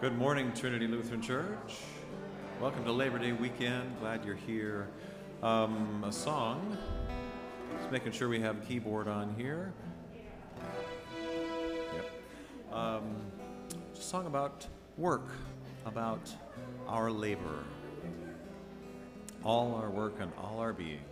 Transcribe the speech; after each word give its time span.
Good 0.00 0.16
morning, 0.16 0.50
Trinity 0.54 0.86
Lutheran 0.86 1.20
Church. 1.20 1.76
Welcome 2.58 2.86
to 2.86 2.90
Labor 2.92 3.18
Day 3.18 3.32
weekend. 3.32 4.00
Glad 4.00 4.24
you're 4.24 4.34
here. 4.34 4.88
Um, 5.42 6.02
a 6.08 6.10
song. 6.10 6.78
Just 7.76 7.92
making 7.92 8.12
sure 8.12 8.26
we 8.30 8.40
have 8.40 8.66
keyboard 8.66 9.08
on 9.08 9.34
here. 9.36 9.74
Yep. 11.22 12.10
Um, 12.72 13.14
a 13.94 14.00
song 14.00 14.24
about 14.24 14.66
work, 14.96 15.28
about 15.84 16.32
our 16.88 17.10
labor. 17.10 17.62
All 19.44 19.74
our 19.74 19.90
work 19.90 20.14
and 20.18 20.32
all 20.38 20.60
our 20.60 20.72
being. 20.72 21.04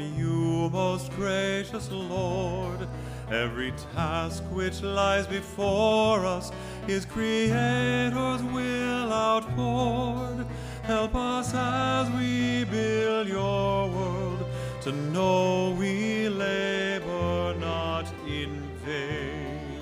You, 0.00 0.70
most 0.70 1.10
gracious 1.12 1.90
Lord. 1.90 2.88
Every 3.30 3.72
task 3.94 4.42
which 4.50 4.82
lies 4.82 5.26
before 5.26 6.24
us 6.24 6.50
is 6.86 7.04
Creator's 7.04 8.42
will 8.42 9.12
outpoured. 9.12 10.46
Help 10.82 11.14
us 11.14 11.52
as 11.54 12.10
we 12.10 12.64
build 12.64 13.28
your 13.28 13.88
world 13.90 14.46
to 14.82 14.92
know 14.92 15.76
we 15.78 16.28
labor 16.28 17.54
not 17.60 18.06
in 18.26 18.62
vain. 18.86 19.80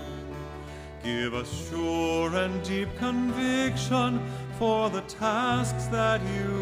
Give 1.05 1.35
us 1.35 1.69
sure 1.69 2.35
and 2.35 2.61
deep 2.65 2.89
conviction 2.99 4.21
for 4.59 4.91
the 4.91 5.03
tasks 5.03 5.87
that 5.87 6.21
you 6.35 6.56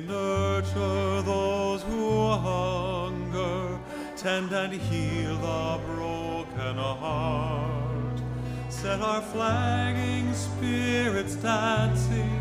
nurture 0.00 1.22
those 1.22 1.82
who 1.82 2.28
hunger, 2.28 3.78
tend 4.16 4.52
and 4.52 4.72
heal 4.72 5.36
the 5.36 5.80
broken 5.86 6.76
heart, 6.76 8.18
set 8.68 9.00
our 9.00 9.22
flagging 9.22 10.32
spirits 10.34 11.36
dancing, 11.36 12.40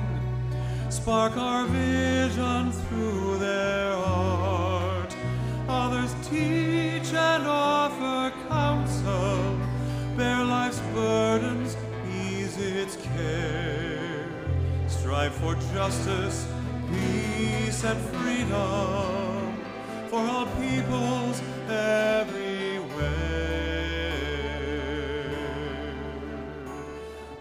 spark 0.89 1.37
our 1.37 1.65
vision 1.67 2.71
through 2.71 3.37
their 3.39 3.93
art. 3.93 5.15
Others 5.67 6.13
teach 6.29 7.13
and 7.13 7.47
offer 7.47 8.31
counsel, 8.47 9.57
bear 10.17 10.43
life's 10.43 10.79
burdens, 10.93 11.75
ease 12.09 12.57
its 12.57 12.95
care. 12.97 14.29
Strive 14.87 15.33
for 15.33 15.55
justice, 15.73 16.47
peace, 16.93 17.83
and 17.83 17.99
freedom 18.15 19.57
for 20.09 20.19
all 20.19 20.45
peoples 20.61 21.41
everywhere. 21.67 22.53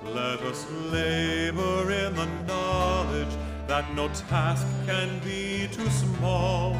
Let 0.04 0.40
us 0.40 0.66
labor 0.90 1.90
in 1.90 2.14
the 2.14 2.28
knowledge 2.46 3.34
that 3.66 3.94
no 3.94 4.08
task 4.28 4.66
can 4.86 5.20
be 5.20 5.68
too 5.72 5.90
small, 5.90 6.76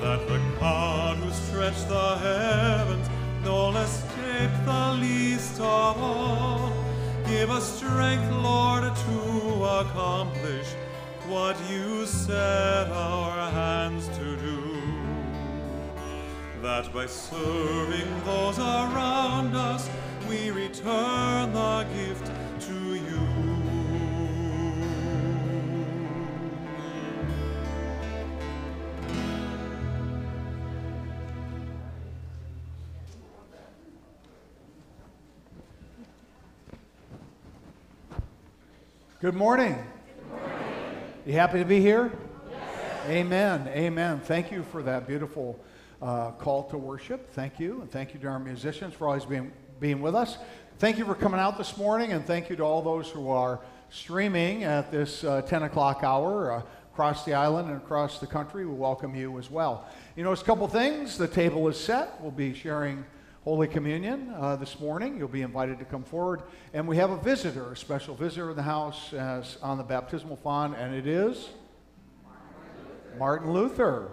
that 0.00 0.26
the 0.28 0.40
God 0.60 1.16
who 1.18 1.30
stretched 1.30 1.88
the 1.88 2.16
heavens 2.16 3.08
no 3.44 3.70
less 3.70 4.02
shaped 4.14 4.64
the 4.66 4.92
least 5.00 5.60
of 5.60 5.96
all. 6.02 6.72
Give 7.26 7.50
us 7.50 7.78
strength, 7.78 8.30
Lord, 8.30 8.84
to 8.84 9.64
accomplish 9.80 10.68
what 11.28 11.56
you 11.68 12.06
set 12.06 12.88
our 12.88 13.50
hands 13.50 14.06
to 14.08 14.36
do 14.36 14.80
that 16.62 16.92
by 16.92 17.06
serving 17.06 18.24
those 18.24 18.58
around 18.58 19.56
us 19.56 19.88
we 20.28 20.50
return 20.50 21.52
the 21.52 21.86
gift 21.94 22.30
to 22.60 22.94
you. 22.94 23.20
Good 39.20 39.34
morning. 39.34 39.95
You 41.26 41.32
happy 41.32 41.58
to 41.58 41.64
be 41.64 41.80
here? 41.80 42.12
Amen. 43.08 43.66
Amen. 43.74 44.20
Thank 44.20 44.52
you 44.52 44.62
for 44.62 44.80
that 44.84 45.08
beautiful 45.08 45.58
uh, 46.00 46.30
call 46.30 46.62
to 46.70 46.78
worship. 46.78 47.32
Thank 47.32 47.58
you. 47.58 47.80
And 47.80 47.90
thank 47.90 48.14
you 48.14 48.20
to 48.20 48.28
our 48.28 48.38
musicians 48.38 48.94
for 48.94 49.08
always 49.08 49.24
being, 49.24 49.50
being 49.80 50.00
with 50.00 50.14
us. 50.14 50.38
Thank 50.78 50.98
you 50.98 51.04
for 51.04 51.16
coming 51.16 51.40
out 51.40 51.58
this 51.58 51.76
morning. 51.76 52.12
And 52.12 52.24
thank 52.24 52.48
you 52.48 52.54
to 52.54 52.62
all 52.62 52.80
those 52.80 53.10
who 53.10 53.28
are 53.28 53.58
streaming 53.90 54.62
at 54.62 54.92
this 54.92 55.24
uh, 55.24 55.42
10 55.42 55.64
o'clock 55.64 56.04
hour 56.04 56.52
uh, 56.52 56.62
across 56.92 57.24
the 57.24 57.34
island 57.34 57.70
and 57.70 57.78
across 57.78 58.20
the 58.20 58.26
country. 58.28 58.64
We 58.64 58.74
welcome 58.74 59.16
you 59.16 59.36
as 59.36 59.50
well. 59.50 59.88
You 60.14 60.22
know, 60.22 60.30
it's 60.30 60.42
a 60.42 60.44
couple 60.44 60.68
things. 60.68 61.18
The 61.18 61.26
table 61.26 61.66
is 61.66 61.76
set. 61.76 62.22
We'll 62.22 62.30
be 62.30 62.54
sharing 62.54 63.04
Holy 63.46 63.68
Communion 63.68 64.34
uh, 64.36 64.56
this 64.56 64.80
morning. 64.80 65.16
You'll 65.16 65.28
be 65.28 65.42
invited 65.42 65.78
to 65.78 65.84
come 65.84 66.02
forward. 66.02 66.42
And 66.74 66.88
we 66.88 66.96
have 66.96 67.10
a 67.10 67.16
visitor, 67.16 67.70
a 67.70 67.76
special 67.76 68.16
visitor 68.16 68.50
in 68.50 68.56
the 68.56 68.62
house 68.64 69.12
as 69.12 69.56
on 69.62 69.78
the 69.78 69.84
baptismal 69.84 70.34
font, 70.34 70.74
and 70.76 70.92
it 70.92 71.06
is 71.06 71.50
Martin 73.16 73.52
Luther. 73.52 74.08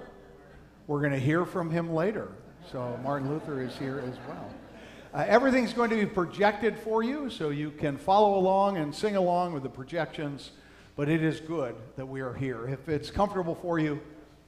We're 0.85 0.99
going 0.99 1.13
to 1.13 1.19
hear 1.19 1.45
from 1.45 1.71
him 1.71 1.95
later. 1.95 2.29
So 2.71 2.95
Martin 3.01 3.27
Luther 3.27 3.59
is 3.59 3.75
here 3.75 4.03
as 4.07 4.15
well. 4.27 4.53
Uh, 5.15 5.25
everything's 5.27 5.73
going 5.73 5.89
to 5.89 5.95
be 5.95 6.05
projected 6.05 6.77
for 6.77 7.01
you, 7.01 7.31
so 7.31 7.49
you 7.49 7.71
can 7.71 7.97
follow 7.97 8.37
along 8.37 8.77
and 8.77 8.93
sing 8.93 9.15
along 9.15 9.53
with 9.53 9.63
the 9.63 9.69
projections. 9.69 10.51
But 10.95 11.09
it 11.09 11.23
is 11.23 11.39
good 11.39 11.73
that 11.95 12.05
we 12.05 12.21
are 12.21 12.35
here. 12.35 12.67
If 12.67 12.87
it's 12.87 13.09
comfortable 13.09 13.55
for 13.55 13.79
you, 13.79 13.99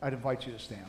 I'd 0.03 0.13
invite 0.13 0.45
you 0.45 0.53
to 0.53 0.59
stand. 0.59 0.85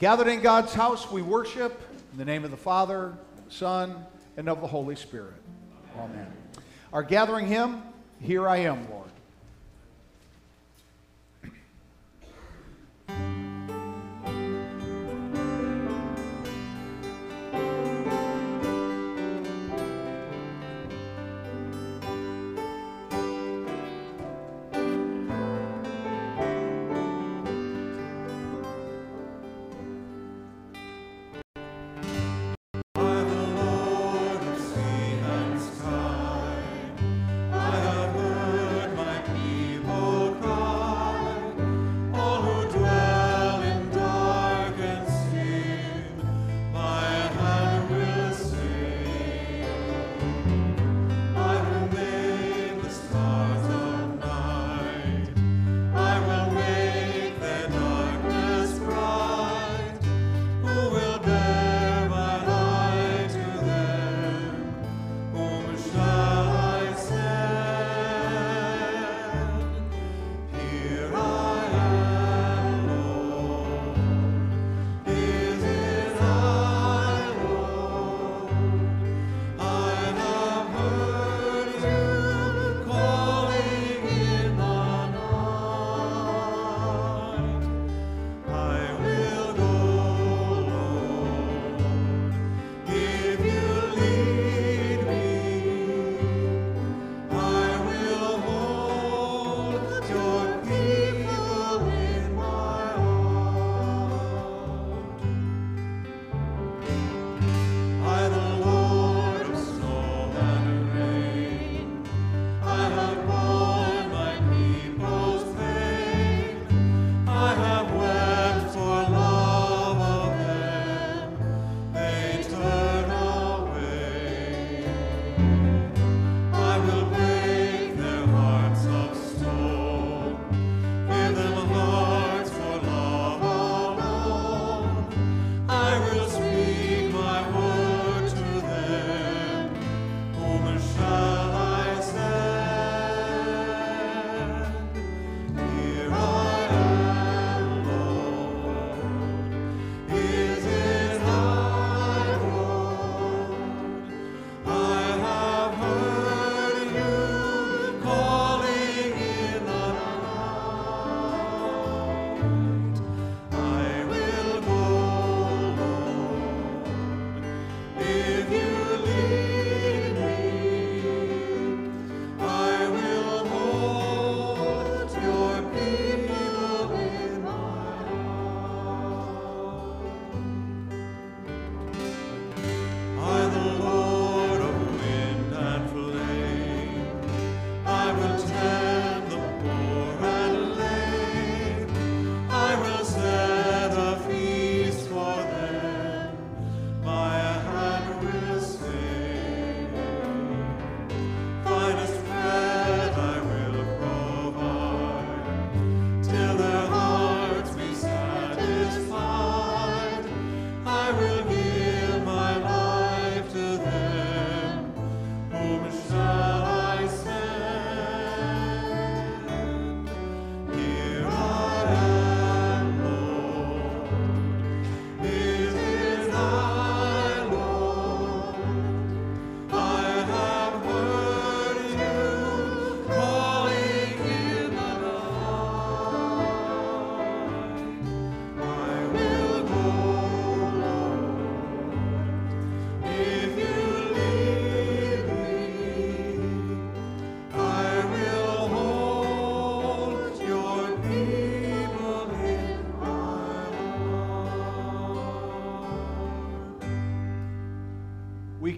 Gathered 0.00 0.26
in 0.26 0.40
God's 0.40 0.74
house, 0.74 1.08
we 1.12 1.22
worship 1.22 1.80
in 2.12 2.18
the 2.18 2.24
name 2.24 2.44
of 2.44 2.50
the 2.50 2.56
Father, 2.56 3.16
the 3.46 3.54
Son, 3.54 4.04
and 4.36 4.48
of 4.48 4.60
the 4.60 4.66
Holy 4.66 4.94
Spirit. 4.94 5.34
Amen. 5.98 6.26
Our 6.92 7.02
gathering 7.02 7.46
hymn, 7.46 7.82
Here 8.20 8.46
I 8.46 8.58
Am, 8.58 8.88
Lord. 8.90 9.01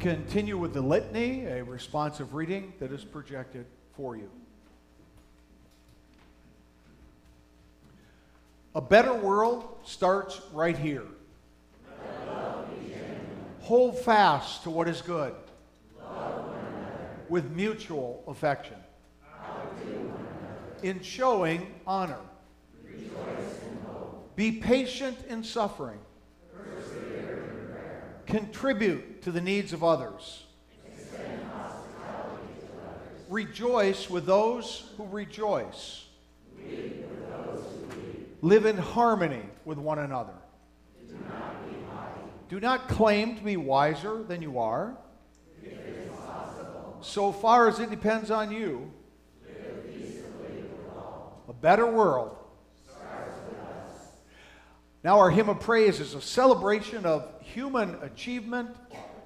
Continue 0.05 0.59
with 0.59 0.75
the 0.75 0.83
litany, 0.83 1.47
a 1.47 1.65
responsive 1.65 2.35
reading 2.35 2.75
that 2.79 2.93
is 2.93 3.03
projected 3.03 3.65
for 3.97 4.15
you. 4.15 4.31
A 8.75 8.83
better 8.83 9.15
world 9.15 9.67
starts 9.83 10.43
right 10.53 10.77
here. 10.77 11.07
Hold 13.61 13.99
fast 13.99 14.65
to 14.65 14.71
what 14.71 14.89
is 14.89 15.01
good 15.01 15.35
with 17.31 17.51
mutual 17.53 18.25
affection. 18.29 18.77
In 20.83 21.01
showing 21.01 21.73
honor. 21.87 22.21
Be 24.37 24.53
patient 24.53 25.17
in 25.31 25.43
suffering. 25.43 25.99
Contribute 28.27 29.14
to 29.25 29.33
the 29.33 29.41
needs 29.41 29.73
of 29.73 29.83
others. 29.83 30.45
Rejoice 33.31 34.11
with 34.11 34.27
those 34.27 34.91
who 34.99 35.07
rejoice. 35.07 36.05
Those 36.55 37.65
who 37.91 38.47
Live 38.47 38.67
in 38.67 38.77
harmony 38.77 39.43
with 39.65 39.79
one 39.79 39.99
another. 39.99 40.35
Do 42.51 42.61
not 42.61 42.89
claim 42.89 43.37
to 43.37 43.43
be 43.43 43.57
wiser 43.57 44.23
than 44.23 44.43
you 44.43 44.59
are. 44.59 44.97
So 47.01 47.33
far 47.33 47.69
as 47.69 47.81
it 47.81 47.89
depends 47.89 48.31
on 48.31 48.53
you, 48.53 48.93
a 51.49 51.53
better 51.55 51.87
world. 51.87 52.37
Now, 55.05 55.19
our 55.19 55.29
hymn 55.29 55.51
of 55.51 55.61
praise 55.61 56.01
is 56.01 56.15
a 56.15 56.21
celebration 56.23 57.05
of 57.05 57.29
human 57.43 57.97
achievement 58.03 58.75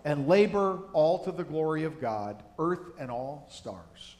and 0.04 0.28
labor, 0.28 0.78
all 0.92 1.24
to 1.24 1.32
the 1.32 1.44
glory 1.44 1.84
of 1.84 2.00
God, 2.00 2.42
earth 2.58 2.92
and 2.98 3.10
all 3.10 3.46
stars. 3.50 4.17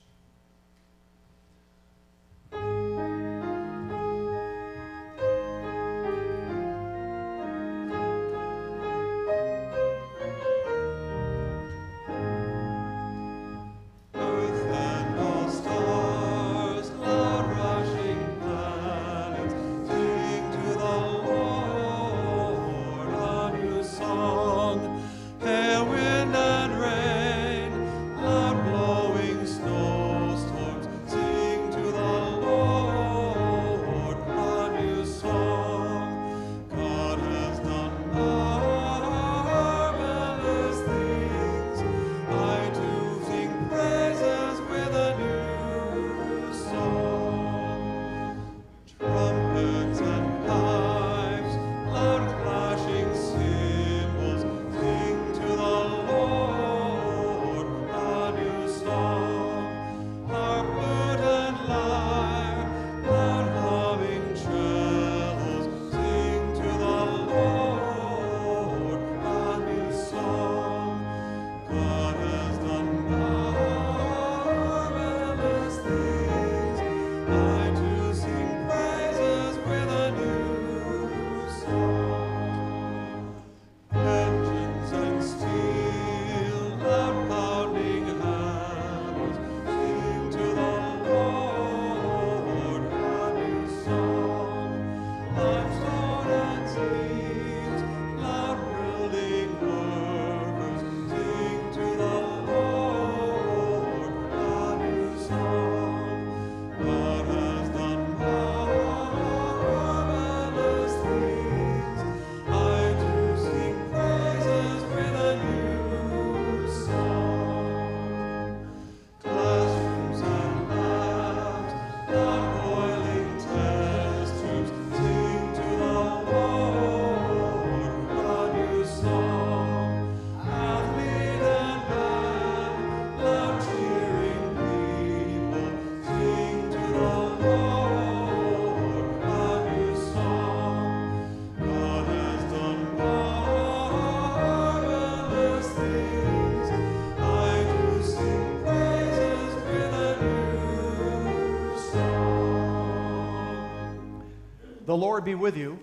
The 154.88 154.96
Lord 154.96 155.22
be 155.26 155.34
with 155.34 155.54
you. 155.54 155.78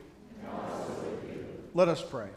Let 1.76 1.90
us 1.90 2.02
pray. 2.02 2.30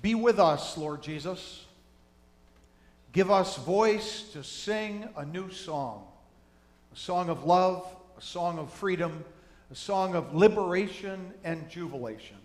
Be 0.00 0.14
with 0.14 0.38
us, 0.38 0.78
Lord 0.78 1.02
Jesus. 1.02 1.66
Give 3.12 3.30
us 3.30 3.58
voice 3.58 4.22
to 4.32 4.42
sing 4.42 5.06
a 5.18 5.26
new 5.26 5.50
song, 5.50 6.06
a 6.94 6.96
song 6.96 7.28
of 7.28 7.44
love, 7.44 7.86
a 8.16 8.22
song 8.22 8.58
of 8.58 8.72
freedom, 8.72 9.22
a 9.70 9.74
song 9.74 10.14
of 10.14 10.34
liberation 10.34 11.34
and 11.44 11.68
jubilation. 11.68 12.38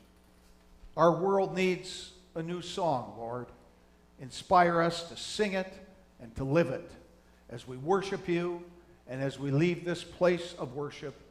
Our 0.98 1.14
world 1.14 1.56
needs 1.56 2.12
a 2.36 2.44
new 2.44 2.62
song, 2.62 3.14
Lord. 3.18 3.46
Inspire 4.20 4.82
us 4.82 5.08
to 5.08 5.16
sing 5.16 5.54
it 5.54 5.72
and 6.22 6.36
to 6.36 6.44
live 6.44 6.68
it 6.68 6.92
as 7.50 7.66
we 7.66 7.78
worship 7.78 8.28
you 8.28 8.62
and 9.08 9.24
as 9.24 9.40
we 9.40 9.52
leave 9.52 9.86
this 9.86 10.04
place 10.04 10.54
of 10.60 10.76
worship 10.76 11.22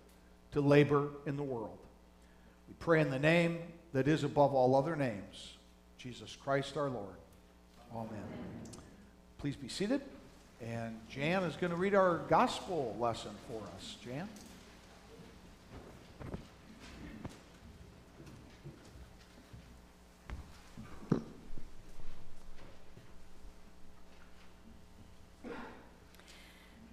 to 0.54 0.60
labor 0.60 1.08
in 1.26 1.36
the 1.36 1.42
world. 1.42 1.76
We 2.68 2.74
pray 2.78 3.00
in 3.00 3.10
the 3.10 3.18
name 3.18 3.58
that 3.92 4.08
is 4.08 4.22
above 4.22 4.54
all 4.54 4.76
other 4.76 4.94
names, 4.96 5.54
Jesus 5.98 6.36
Christ 6.36 6.76
our 6.76 6.88
Lord. 6.88 7.16
Amen. 7.92 8.08
Amen. 8.08 8.24
Please 9.38 9.56
be 9.56 9.68
seated. 9.68 10.00
And 10.64 10.98
Jan 11.10 11.42
is 11.42 11.56
going 11.56 11.72
to 11.72 11.76
read 11.76 11.94
our 11.94 12.18
gospel 12.28 12.96
lesson 13.00 13.32
for 13.48 13.60
us. 13.76 13.96
Jan? 14.04 14.28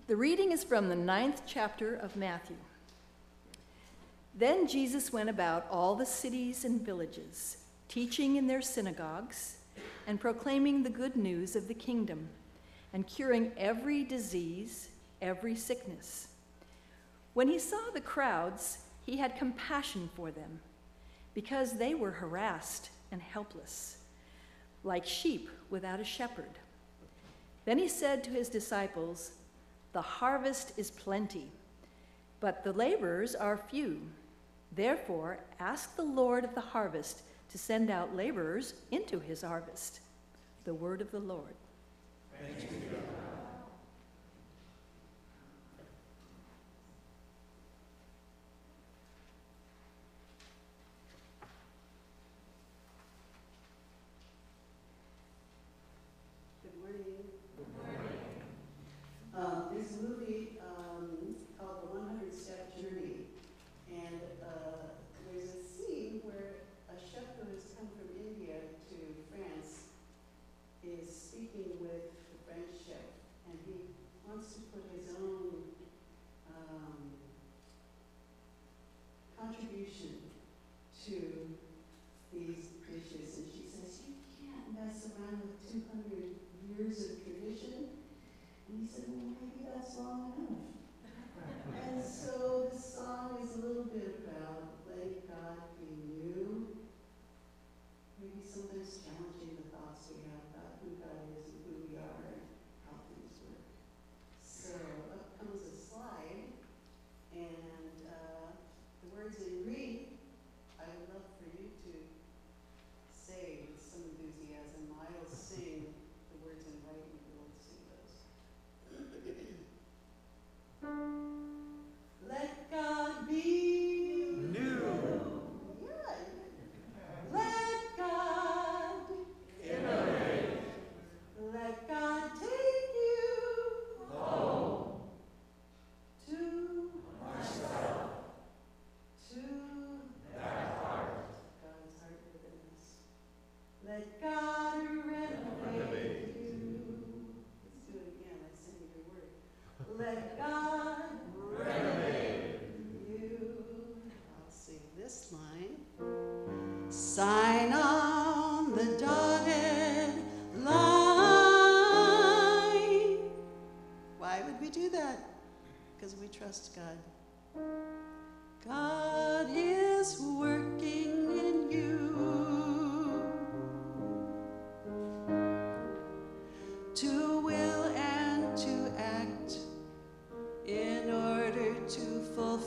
The 0.07 0.15
reading 0.15 0.51
is 0.51 0.63
from 0.63 0.89
the 0.89 0.95
ninth 0.95 1.43
chapter 1.45 1.95
of 1.95 2.15
Matthew. 2.15 2.57
Then 4.35 4.67
Jesus 4.67 5.11
went 5.11 5.29
about 5.29 5.67
all 5.69 5.95
the 5.95 6.05
cities 6.05 6.65
and 6.65 6.81
villages, 6.81 7.57
teaching 7.89 8.37
in 8.37 8.47
their 8.47 8.61
synagogues 8.61 9.57
and 10.07 10.19
proclaiming 10.19 10.81
the 10.81 10.89
good 10.89 11.15
news 11.15 11.55
of 11.55 11.67
the 11.67 11.73
kingdom, 11.73 12.27
and 12.93 13.05
curing 13.05 13.51
every 13.57 14.03
disease, 14.03 14.89
every 15.21 15.55
sickness. 15.55 16.27
When 17.33 17.47
he 17.47 17.59
saw 17.59 17.79
the 17.93 18.01
crowds, 18.01 18.79
he 19.05 19.17
had 19.17 19.37
compassion 19.37 20.09
for 20.15 20.31
them, 20.31 20.59
because 21.33 21.73
they 21.73 21.93
were 21.93 22.11
harassed 22.11 22.89
and 23.11 23.21
helpless, 23.21 23.97
like 24.83 25.05
sheep 25.05 25.49
without 25.69 25.99
a 25.99 26.05
shepherd. 26.05 26.49
Then 27.65 27.77
he 27.77 27.87
said 27.87 28.23
to 28.23 28.31
his 28.31 28.49
disciples, 28.49 29.31
the 29.93 30.01
harvest 30.01 30.73
is 30.77 30.89
plenty, 30.89 31.51
but 32.39 32.63
the 32.63 32.73
laborers 32.73 33.35
are 33.35 33.57
few. 33.69 34.01
Therefore, 34.71 35.39
ask 35.59 35.95
the 35.95 36.03
Lord 36.03 36.43
of 36.43 36.55
the 36.55 36.61
harvest 36.61 37.23
to 37.51 37.57
send 37.57 37.89
out 37.89 38.15
laborers 38.15 38.73
into 38.91 39.19
his 39.19 39.41
harvest. 39.41 39.99
The 40.63 40.73
word 40.73 41.01
of 41.01 41.11
the 41.11 41.19
Lord. 41.19 41.55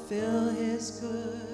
Fulfill 0.06 0.50
his 0.50 0.90
good. 1.00 1.53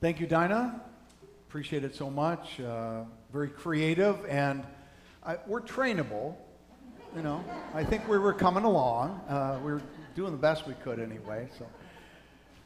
Thank 0.00 0.18
you, 0.18 0.26
Dinah. 0.26 0.80
Appreciate 1.46 1.84
it 1.84 1.94
so 1.94 2.08
much. 2.08 2.58
Uh, 2.58 3.02
very 3.30 3.50
creative, 3.50 4.24
and 4.30 4.64
I, 5.22 5.36
we're 5.46 5.60
trainable. 5.60 6.36
You 7.14 7.20
know, 7.20 7.44
I 7.74 7.84
think 7.84 8.08
we 8.08 8.16
were 8.16 8.32
coming 8.32 8.64
along. 8.64 9.20
Uh, 9.28 9.58
we 9.62 9.72
were 9.72 9.82
doing 10.14 10.32
the 10.32 10.38
best 10.38 10.66
we 10.66 10.72
could 10.72 11.00
anyway. 11.00 11.50
So, 11.58 11.66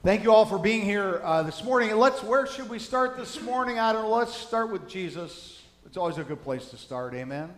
thank 0.04 0.22
you 0.22 0.32
all 0.32 0.46
for 0.46 0.60
being 0.60 0.82
here 0.82 1.20
uh, 1.24 1.42
this 1.42 1.64
morning. 1.64 1.96
Let's. 1.96 2.22
Where 2.22 2.46
should 2.46 2.68
we 2.68 2.78
start 2.78 3.16
this 3.16 3.42
morning? 3.42 3.80
I 3.80 3.92
don't 3.92 4.02
know. 4.02 4.16
Let's 4.16 4.32
start 4.32 4.70
with 4.70 4.88
Jesus. 4.88 5.60
It's 5.86 5.96
always 5.96 6.18
a 6.18 6.22
good 6.22 6.44
place 6.44 6.68
to 6.68 6.76
start. 6.76 7.14
Amen. 7.14 7.52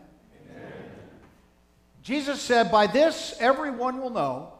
Amen. 0.50 0.72
Jesus 2.02 2.40
said, 2.40 2.72
"By 2.72 2.86
this, 2.86 3.36
everyone 3.40 4.00
will 4.00 4.08
know." 4.08 4.55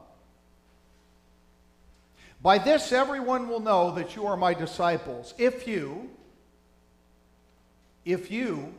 By 2.43 2.59
this, 2.59 2.93
everyone 2.93 3.49
will 3.49 3.61
know 3.61 3.93
that 3.93 4.15
you 4.15 4.27
are 4.27 4.37
my 4.37 4.55
disciples 4.55 5.35
if 5.39 5.67
you, 5.67 6.11
if 8.05 8.31
you 8.31 8.73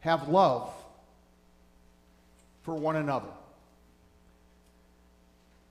have 0.00 0.28
love 0.28 0.72
for 2.62 2.74
one 2.74 2.96
another. 2.96 3.28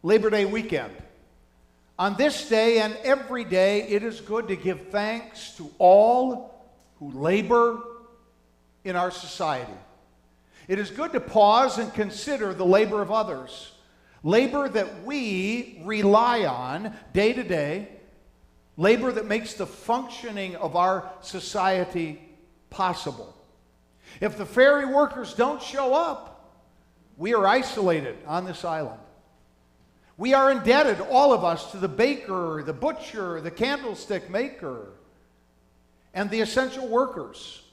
Labor 0.04 0.30
Day 0.30 0.46
weekend. 0.46 0.94
On 2.00 2.16
this 2.16 2.48
day 2.48 2.80
and 2.80 2.96
every 3.04 3.44
day, 3.44 3.82
it 3.84 4.04
is 4.04 4.22
good 4.22 4.50
to 4.50 4.56
give 4.56 4.90
thanks 4.90 5.56
to 5.58 5.72
all 5.80 6.54
who 7.00 7.12
labor 7.12 7.80
in 8.84 8.96
our 8.96 9.10
society. 9.10 9.74
It 10.68 10.78
is 10.78 10.92
good 10.92 11.14
to 11.14 11.20
pause 11.20 11.78
and 11.78 11.92
consider 11.94 12.54
the 12.54 12.66
labor 12.66 13.02
of 13.02 13.12
others 13.12 13.72
labor 14.28 14.68
that 14.68 15.06
we 15.06 15.80
rely 15.86 16.44
on 16.44 16.94
day 17.14 17.32
to 17.32 17.44
day, 17.44 17.88
labor 18.76 19.10
that 19.10 19.26
makes 19.26 19.54
the 19.54 19.66
functioning 19.66 20.54
of 20.58 20.76
our 20.76 21.10
society 21.22 22.22
possible. 22.70 23.34
If 24.20 24.38
the 24.38 24.46
ferry 24.46 24.86
workers 24.86 25.34
don't 25.34 25.64
show 25.64 25.94
up, 25.94 26.60
we 27.16 27.34
are 27.34 27.48
isolated 27.48 28.18
on 28.28 28.44
this 28.44 28.66
island. 28.66 29.00
We 30.18 30.34
are 30.34 30.52
indebted, 30.52 31.00
all 31.00 31.32
of 31.32 31.46
us, 31.46 31.72
to 31.72 31.78
the 31.78 31.88
baker, 31.88 32.64
the 32.66 32.74
butcher, 32.74 33.40
the 33.40 33.52
candlestick 33.52 34.30
maker, 34.30 34.90
and 36.14 36.30
the 36.30 36.42
essential 36.42 36.86
workers. 36.86 37.64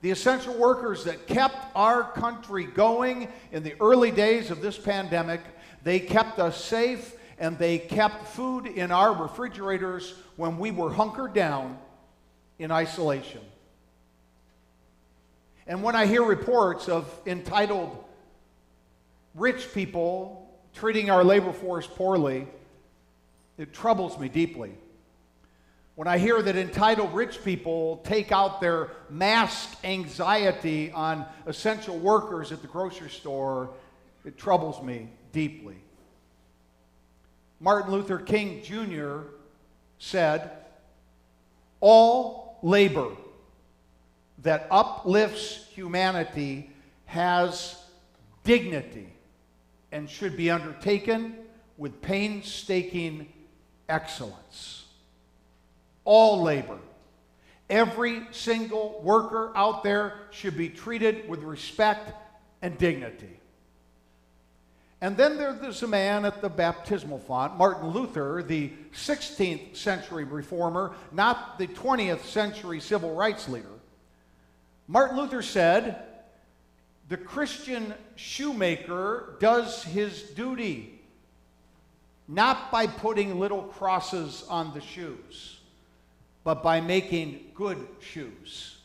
The 0.00 0.12
essential 0.12 0.54
workers 0.54 1.04
that 1.04 1.26
kept 1.26 1.56
our 1.74 2.04
country 2.12 2.64
going 2.64 3.28
in 3.50 3.64
the 3.64 3.74
early 3.80 4.12
days 4.12 4.52
of 4.52 4.62
this 4.62 4.78
pandemic, 4.78 5.40
they 5.84 6.00
kept 6.00 6.38
us 6.38 6.62
safe 6.62 7.14
and 7.38 7.58
they 7.58 7.78
kept 7.78 8.28
food 8.28 8.66
in 8.66 8.90
our 8.90 9.12
refrigerators 9.12 10.14
when 10.36 10.58
we 10.58 10.70
were 10.70 10.92
hunkered 10.92 11.34
down 11.34 11.78
in 12.58 12.70
isolation. 12.70 13.40
And 15.66 15.82
when 15.82 15.94
I 15.94 16.06
hear 16.06 16.22
reports 16.22 16.88
of 16.88 17.12
entitled 17.26 18.04
rich 19.34 19.72
people 19.72 20.50
treating 20.74 21.10
our 21.10 21.22
labor 21.22 21.52
force 21.52 21.86
poorly, 21.86 22.48
it 23.56 23.72
troubles 23.72 24.18
me 24.18 24.28
deeply. 24.28 24.72
When 25.94 26.08
I 26.08 26.18
hear 26.18 26.40
that 26.40 26.56
entitled 26.56 27.12
rich 27.12 27.44
people 27.44 28.00
take 28.04 28.30
out 28.30 28.60
their 28.60 28.90
mask 29.10 29.76
anxiety 29.84 30.92
on 30.92 31.26
essential 31.46 31.98
workers 31.98 32.52
at 32.52 32.62
the 32.62 32.68
grocery 32.68 33.10
store, 33.10 33.70
it 34.24 34.38
troubles 34.38 34.82
me 34.82 35.08
deeply. 35.32 35.76
Martin 37.60 37.92
Luther 37.92 38.18
King 38.18 38.62
Jr. 38.62 39.28
said, 39.98 40.50
All 41.80 42.58
labor 42.62 43.10
that 44.42 44.66
uplifts 44.70 45.66
humanity 45.72 46.70
has 47.06 47.82
dignity 48.44 49.12
and 49.90 50.08
should 50.08 50.36
be 50.36 50.50
undertaken 50.50 51.34
with 51.76 52.00
painstaking 52.00 53.32
excellence. 53.88 54.84
All 56.04 56.42
labor, 56.42 56.78
every 57.68 58.22
single 58.30 59.00
worker 59.02 59.52
out 59.54 59.82
there 59.82 60.14
should 60.30 60.56
be 60.56 60.68
treated 60.68 61.28
with 61.28 61.42
respect 61.42 62.12
and 62.62 62.76
dignity. 62.78 63.38
And 65.00 65.16
then 65.16 65.36
there's 65.36 65.82
a 65.84 65.86
man 65.86 66.24
at 66.24 66.40
the 66.40 66.48
baptismal 66.48 67.20
font, 67.20 67.56
Martin 67.56 67.90
Luther, 67.90 68.42
the 68.42 68.72
16th 68.92 69.76
century 69.76 70.24
reformer, 70.24 70.92
not 71.12 71.56
the 71.56 71.68
20th 71.68 72.24
century 72.24 72.80
civil 72.80 73.14
rights 73.14 73.48
leader. 73.48 73.68
Martin 74.88 75.16
Luther 75.16 75.42
said, 75.42 76.02
The 77.08 77.16
Christian 77.16 77.94
shoemaker 78.16 79.36
does 79.38 79.84
his 79.84 80.22
duty, 80.22 81.00
not 82.26 82.72
by 82.72 82.88
putting 82.88 83.38
little 83.38 83.62
crosses 83.62 84.44
on 84.48 84.74
the 84.74 84.80
shoes, 84.80 85.60
but 86.42 86.60
by 86.60 86.80
making 86.80 87.52
good 87.54 87.86
shoes, 88.00 88.78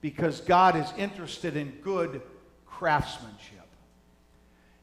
because 0.00 0.40
God 0.40 0.74
is 0.74 0.92
interested 0.98 1.54
in 1.56 1.78
good 1.82 2.22
craftsmanship. 2.66 3.59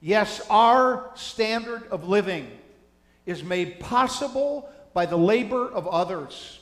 Yes, 0.02 0.46
our 0.50 1.12
standard 1.16 1.88
of 1.90 2.08
living 2.08 2.50
is 3.26 3.44
made 3.44 3.80
possible 3.80 4.70
by 4.94 5.06
the 5.06 5.18
labor 5.18 5.70
of 5.70 5.88
others. 5.88 6.60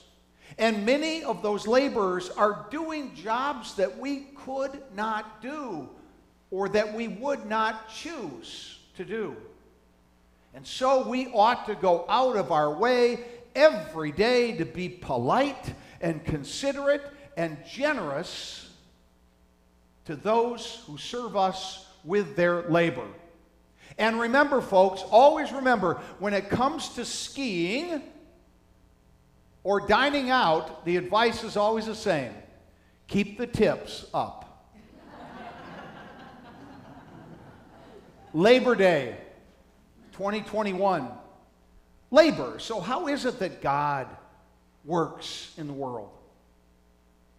And 0.57 0.85
many 0.85 1.23
of 1.23 1.41
those 1.41 1.67
laborers 1.67 2.29
are 2.29 2.65
doing 2.71 3.13
jobs 3.13 3.75
that 3.75 3.97
we 3.97 4.27
could 4.45 4.81
not 4.95 5.41
do 5.41 5.89
or 6.49 6.69
that 6.69 6.93
we 6.93 7.09
would 7.09 7.45
not 7.45 7.89
choose 7.89 8.79
to 8.95 9.03
do. 9.03 9.35
And 10.53 10.65
so 10.65 11.07
we 11.07 11.27
ought 11.27 11.65
to 11.65 11.75
go 11.75 12.05
out 12.07 12.37
of 12.37 12.51
our 12.53 12.73
way 12.73 13.19
every 13.53 14.13
day 14.13 14.55
to 14.57 14.65
be 14.65 14.87
polite 14.87 15.73
and 15.99 16.23
considerate 16.23 17.01
and 17.35 17.57
generous 17.69 18.71
to 20.05 20.15
those 20.15 20.83
who 20.87 20.97
serve 20.97 21.35
us 21.35 21.85
with 22.05 22.37
their 22.37 22.61
labor. 22.69 23.07
And 23.97 24.19
remember, 24.19 24.61
folks, 24.61 25.01
always 25.09 25.51
remember 25.51 26.01
when 26.19 26.33
it 26.33 26.49
comes 26.49 26.89
to 26.95 27.05
skiing 27.05 28.01
or 29.63 29.87
dining 29.87 30.29
out, 30.29 30.85
the 30.85 30.97
advice 30.97 31.43
is 31.43 31.57
always 31.57 31.85
the 31.85 31.95
same 31.95 32.33
keep 33.07 33.37
the 33.37 33.47
tips 33.47 34.05
up. 34.13 34.41
Labor 38.33 38.75
Day 38.75 39.15
2021. 40.13 41.07
Labor. 42.11 42.59
So, 42.59 42.81
how 42.81 43.07
is 43.07 43.25
it 43.25 43.39
that 43.39 43.61
God 43.61 44.07
works 44.83 45.53
in 45.57 45.67
the 45.67 45.73
world? 45.73 46.14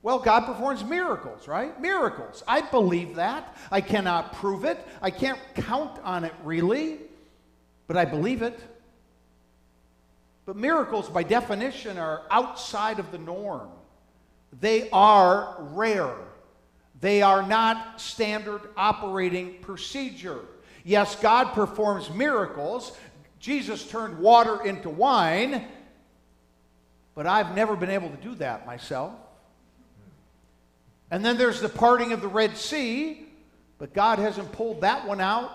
Well, 0.07 0.21
God 0.21 0.47
performs 0.47 0.85
miracles, 0.85 1.49
right? 1.49 1.81
Miracles. 1.81 2.45
I 2.47 2.61
believe 2.61 3.17
that. 3.17 3.57
I 3.73 3.81
cannot 3.81 4.35
prove 4.35 4.65
it. 4.65 4.79
I 5.03 5.11
can't 5.11 5.41
count 5.57 5.99
on 6.05 6.23
it 6.23 6.33
really, 6.45 6.99
but 7.89 7.97
I 7.97 8.05
believe 8.05 8.41
it. 8.41 8.57
But 10.45 10.55
miracles, 10.55 11.09
by 11.09 11.25
definition, 11.25 11.99
are 11.99 12.23
outside 12.31 13.01
of 13.01 13.11
the 13.11 13.19
norm. 13.19 13.69
They 14.61 14.89
are 14.91 15.57
rare. 15.59 16.15
They 17.01 17.21
are 17.23 17.43
not 17.43 18.01
standard 18.01 18.61
operating 18.77 19.55
procedure. 19.55 20.39
Yes, 20.85 21.17
God 21.17 21.47
performs 21.47 22.11
miracles. 22.11 22.97
Jesus 23.41 23.85
turned 23.91 24.21
water 24.21 24.65
into 24.65 24.89
wine, 24.89 25.67
but 27.17 27.27
I've 27.27 27.57
never 27.57 27.75
been 27.75 27.91
able 27.91 28.11
to 28.11 28.17
do 28.19 28.37
that 28.37 28.67
myself. 28.67 29.13
And 31.11 31.25
then 31.25 31.39
there's 31.39 31.61
the 31.61 31.69
parting 31.69 32.13
of 32.13 32.21
the 32.21 32.29
Red 32.29 32.57
Sea, 32.57 33.27
but 33.79 33.95
God 33.95 34.19
hasn't 34.19 34.53
pulled 34.53 34.81
that 34.81 35.07
one 35.07 35.21
out 35.21 35.51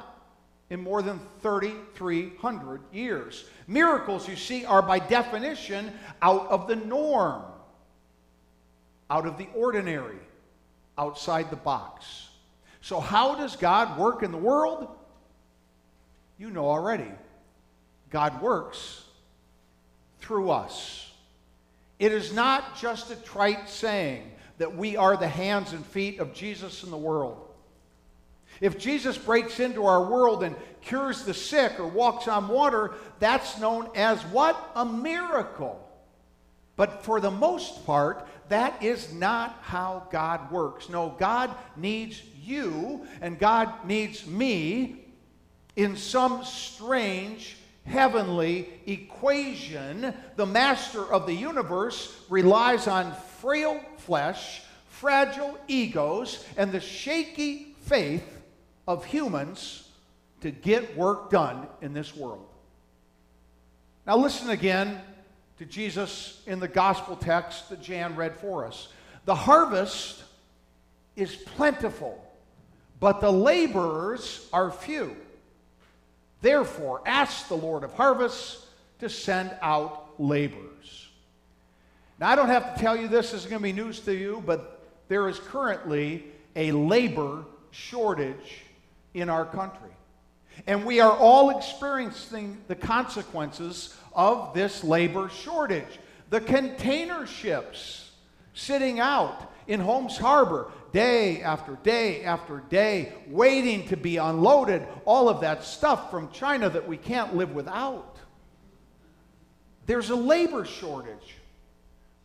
in 0.69 0.81
more 0.81 1.01
than 1.01 1.19
3,300 1.41 2.81
years. 2.93 3.43
Miracles, 3.67 4.27
you 4.27 4.37
see, 4.37 4.63
are 4.63 4.81
by 4.81 4.99
definition 4.99 5.91
out 6.21 6.47
of 6.47 6.67
the 6.67 6.77
norm, 6.77 7.43
out 9.09 9.25
of 9.25 9.37
the 9.37 9.47
ordinary, 9.53 10.19
outside 10.97 11.49
the 11.49 11.57
box. 11.57 12.29
So, 12.79 13.01
how 13.01 13.35
does 13.35 13.57
God 13.57 13.99
work 13.99 14.23
in 14.23 14.31
the 14.31 14.37
world? 14.37 14.87
You 16.39 16.49
know 16.49 16.65
already. 16.65 17.11
God 18.09 18.41
works 18.41 19.03
through 20.19 20.51
us. 20.51 21.11
It 21.99 22.11
is 22.11 22.33
not 22.33 22.77
just 22.77 23.11
a 23.11 23.15
trite 23.17 23.69
saying 23.69 24.31
that 24.61 24.77
we 24.77 24.95
are 24.95 25.17
the 25.17 25.27
hands 25.27 25.73
and 25.73 25.83
feet 25.83 26.19
of 26.19 26.35
Jesus 26.35 26.83
in 26.83 26.91
the 26.91 26.97
world. 26.97 27.49
If 28.59 28.77
Jesus 28.77 29.17
breaks 29.17 29.59
into 29.59 29.87
our 29.87 30.05
world 30.05 30.43
and 30.43 30.55
cures 30.81 31.23
the 31.23 31.33
sick 31.33 31.79
or 31.79 31.87
walks 31.87 32.27
on 32.27 32.47
water, 32.47 32.93
that's 33.17 33.57
known 33.57 33.89
as 33.95 34.21
what? 34.25 34.55
A 34.75 34.85
miracle. 34.85 35.83
But 36.75 37.03
for 37.03 37.19
the 37.19 37.31
most 37.31 37.87
part, 37.87 38.27
that 38.49 38.83
is 38.83 39.11
not 39.11 39.57
how 39.63 40.05
God 40.11 40.51
works. 40.51 40.89
No, 40.89 41.15
God 41.17 41.55
needs 41.75 42.21
you 42.43 43.07
and 43.19 43.39
God 43.39 43.87
needs 43.87 44.27
me 44.27 45.05
in 45.75 45.95
some 45.95 46.43
strange 46.43 47.57
heavenly 47.83 48.69
equation. 48.85 50.13
The 50.35 50.45
master 50.45 51.11
of 51.11 51.25
the 51.25 51.33
universe 51.33 52.15
relies 52.29 52.85
on 52.85 53.11
frail 53.41 53.81
flesh, 53.97 54.61
fragile 54.87 55.57
egos, 55.67 56.45
and 56.57 56.71
the 56.71 56.79
shaky 56.79 57.75
faith 57.81 58.41
of 58.87 59.03
humans 59.03 59.89
to 60.41 60.51
get 60.51 60.95
work 60.95 61.31
done 61.31 61.67
in 61.81 61.93
this 61.93 62.15
world. 62.15 62.45
Now, 64.05 64.17
listen 64.17 64.49
again 64.51 65.01
to 65.57 65.65
Jesus 65.65 66.41
in 66.45 66.59
the 66.59 66.67
gospel 66.67 67.15
text 67.15 67.69
that 67.69 67.81
Jan 67.81 68.15
read 68.15 68.35
for 68.35 68.65
us. 68.65 68.89
The 69.25 69.35
harvest 69.35 70.23
is 71.15 71.35
plentiful, 71.35 72.23
but 72.99 73.21
the 73.21 73.31
laborers 73.31 74.47
are 74.53 74.71
few. 74.71 75.15
Therefore, 76.41 77.01
ask 77.05 77.47
the 77.47 77.57
Lord 77.57 77.83
of 77.83 77.93
harvests 77.93 78.65
to 78.99 79.09
send 79.09 79.51
out 79.61 80.19
laborers. 80.19 81.00
Now, 82.21 82.29
I 82.29 82.35
don't 82.35 82.49
have 82.49 82.75
to 82.75 82.79
tell 82.79 82.95
you 82.95 83.07
this, 83.07 83.31
this 83.31 83.45
is 83.45 83.49
going 83.49 83.61
to 83.61 83.63
be 83.63 83.73
news 83.73 83.99
to 84.01 84.13
you, 84.13 84.43
but 84.45 84.79
there 85.07 85.27
is 85.27 85.39
currently 85.39 86.23
a 86.55 86.71
labor 86.71 87.43
shortage 87.71 88.61
in 89.15 89.27
our 89.27 89.43
country. 89.43 89.89
And 90.67 90.85
we 90.85 90.99
are 90.99 91.17
all 91.17 91.49
experiencing 91.57 92.59
the 92.67 92.75
consequences 92.75 93.97
of 94.13 94.53
this 94.53 94.83
labor 94.83 95.29
shortage. 95.29 95.99
The 96.29 96.41
container 96.41 97.25
ships 97.25 98.11
sitting 98.53 98.99
out 98.99 99.51
in 99.65 99.79
Holmes 99.79 100.15
Harbor 100.15 100.69
day 100.93 101.41
after 101.41 101.79
day 101.81 102.23
after 102.23 102.59
day, 102.69 103.13
waiting 103.29 103.87
to 103.87 103.97
be 103.97 104.17
unloaded, 104.17 104.85
all 105.05 105.27
of 105.27 105.41
that 105.41 105.63
stuff 105.63 106.11
from 106.11 106.29
China 106.31 106.69
that 106.69 106.87
we 106.87 106.97
can't 106.97 107.35
live 107.35 107.55
without. 107.55 108.17
There's 109.87 110.11
a 110.11 110.15
labor 110.15 110.65
shortage. 110.65 111.37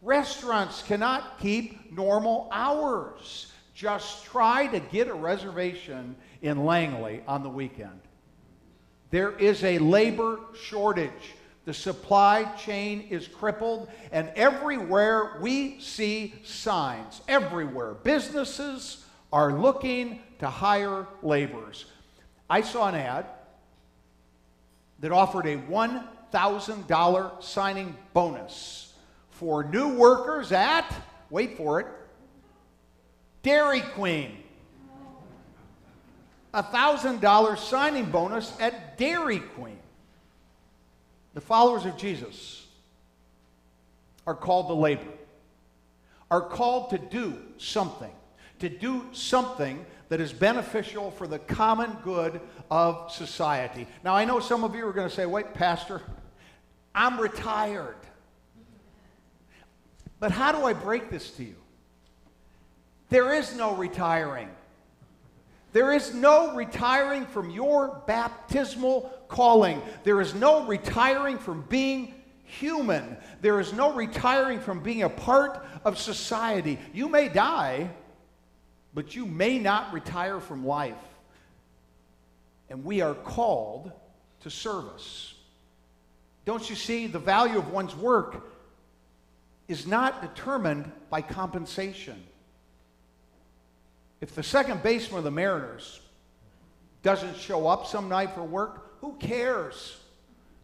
Restaurants 0.03 0.83
cannot 0.83 1.39
keep 1.39 1.93
normal 1.93 2.49
hours. 2.53 3.53
Just 3.75 4.25
try 4.25 4.67
to 4.69 4.81
get 4.81 5.09
a 5.09 5.15
reservation 5.15 6.17
in 6.43 6.65
Langley 6.65 7.23
on 7.27 7.43
the 7.43 7.49
weekend. 7.49 8.01
There 9.11 9.33
is 9.33 9.65
a 9.65 9.79
labor 9.79 10.41
shortage. 10.55 11.35
The 11.65 11.75
supply 11.75 12.45
chain 12.57 13.09
is 13.11 13.27
crippled, 13.27 13.91
and 14.13 14.31
everywhere 14.37 15.39
we 15.41 15.81
see 15.81 16.35
signs, 16.45 17.21
everywhere, 17.27 17.95
businesses 17.95 19.05
are 19.33 19.53
looking 19.53 20.21
to 20.39 20.49
hire 20.49 21.07
laborers. 21.23 21.87
I 22.49 22.61
saw 22.61 22.89
an 22.89 22.95
ad 22.95 23.27
that 25.01 25.11
offered 25.11 25.47
a 25.47 25.57
$1,000 25.57 27.43
signing 27.43 27.97
bonus 28.13 28.86
for 29.39 29.65
new 29.65 29.97
workers 29.97 30.53
at, 30.53 30.93
wait 31.31 31.57
for 31.57 31.81
it, 31.81 31.87
Dairy 33.43 33.81
Queen 33.81 34.43
a 36.57 36.63
$1,000 36.63 37.59
signing 37.59 38.07
bonus 38.07 38.51
at 38.59 38.97
Dairy 38.97 39.41
Queen. 39.41 39.79
The 41.35 41.41
followers 41.43 41.85
of 41.85 41.99
Jesus 41.99 42.67
are 44.27 44.35
called 44.35 44.69
to 44.69 44.73
labor, 44.73 45.13
are 46.31 46.41
called 46.41 46.89
to 46.91 46.99
do 46.99 47.37
something, 47.59 48.11
to 48.61 48.71
do 48.71 49.05
something 49.13 49.85
that 50.09 50.19
is 50.19 50.33
beneficial 50.33 51.11
for 51.11 51.27
the 51.27 51.39
common 51.41 51.95
good 52.03 52.41
of 52.71 53.13
society. 53.13 53.87
Now, 54.03 54.15
I 54.15 54.25
know 54.25 54.41
some 54.41 54.65
of 54.65 54.75
you 54.75 54.87
are 54.87 54.95
going 54.95 55.11
to 55.11 55.15
say, 55.15 55.27
wait, 55.27 55.53
Pastor, 55.53 56.01
I'm 56.95 57.21
retired. 57.21 57.97
But 60.19 60.31
how 60.31 60.53
do 60.53 60.65
I 60.65 60.73
break 60.73 61.11
this 61.11 61.31
to 61.33 61.45
you? 61.45 61.57
There 63.09 63.35
is 63.35 63.55
no 63.55 63.75
retiring. 63.75 64.49
There 65.73 65.93
is 65.93 66.15
no 66.15 66.55
retiring 66.55 67.27
from 67.27 67.51
your 67.51 68.03
baptismal 68.07 69.13
calling. 69.29 69.83
There 70.05 70.21
is 70.21 70.35
no 70.35 70.67
retiring 70.67 71.39
from 71.39 71.63
being 71.69 72.15
human. 72.45 73.17
There 73.43 73.61
is 73.61 73.73
no 73.73 73.93
retiring 73.93 74.61
from 74.61 74.83
being 74.83 75.03
a 75.03 75.11
part 75.11 75.67
of 75.85 75.99
society. 75.99 76.79
You 76.95 77.09
may 77.09 77.29
die, 77.29 77.91
but 78.95 79.15
you 79.15 79.27
may 79.27 79.59
not 79.59 79.93
retire 79.93 80.41
from 80.41 80.67
life. 80.67 80.95
And 82.71 82.85
we 82.85 83.03
are 83.03 83.15
called 83.15 83.93
to 84.41 84.51
service. 84.51 85.35
Don't 86.47 86.69
you 86.71 86.77
see? 86.77 87.07
The 87.07 87.19
value 87.19 87.59
of 87.59 87.71
one's 87.71 87.95
work 87.95 88.56
is 89.69 89.87
not 89.87 90.23
determined 90.23 90.91
by 91.11 91.23
compensation. 91.23 92.23
If 94.21 94.35
the 94.35 94.43
second 94.43 94.83
baseman 94.83 95.19
of 95.19 95.25
the 95.25 95.31
Mariners 95.31 96.01
doesn't 97.03 97.37
show 97.37 97.69
up 97.69 97.87
some 97.87 98.09
night 98.09 98.35
for 98.35 98.43
work, 98.43 99.01
who 99.01 99.15
cares? 99.19 99.99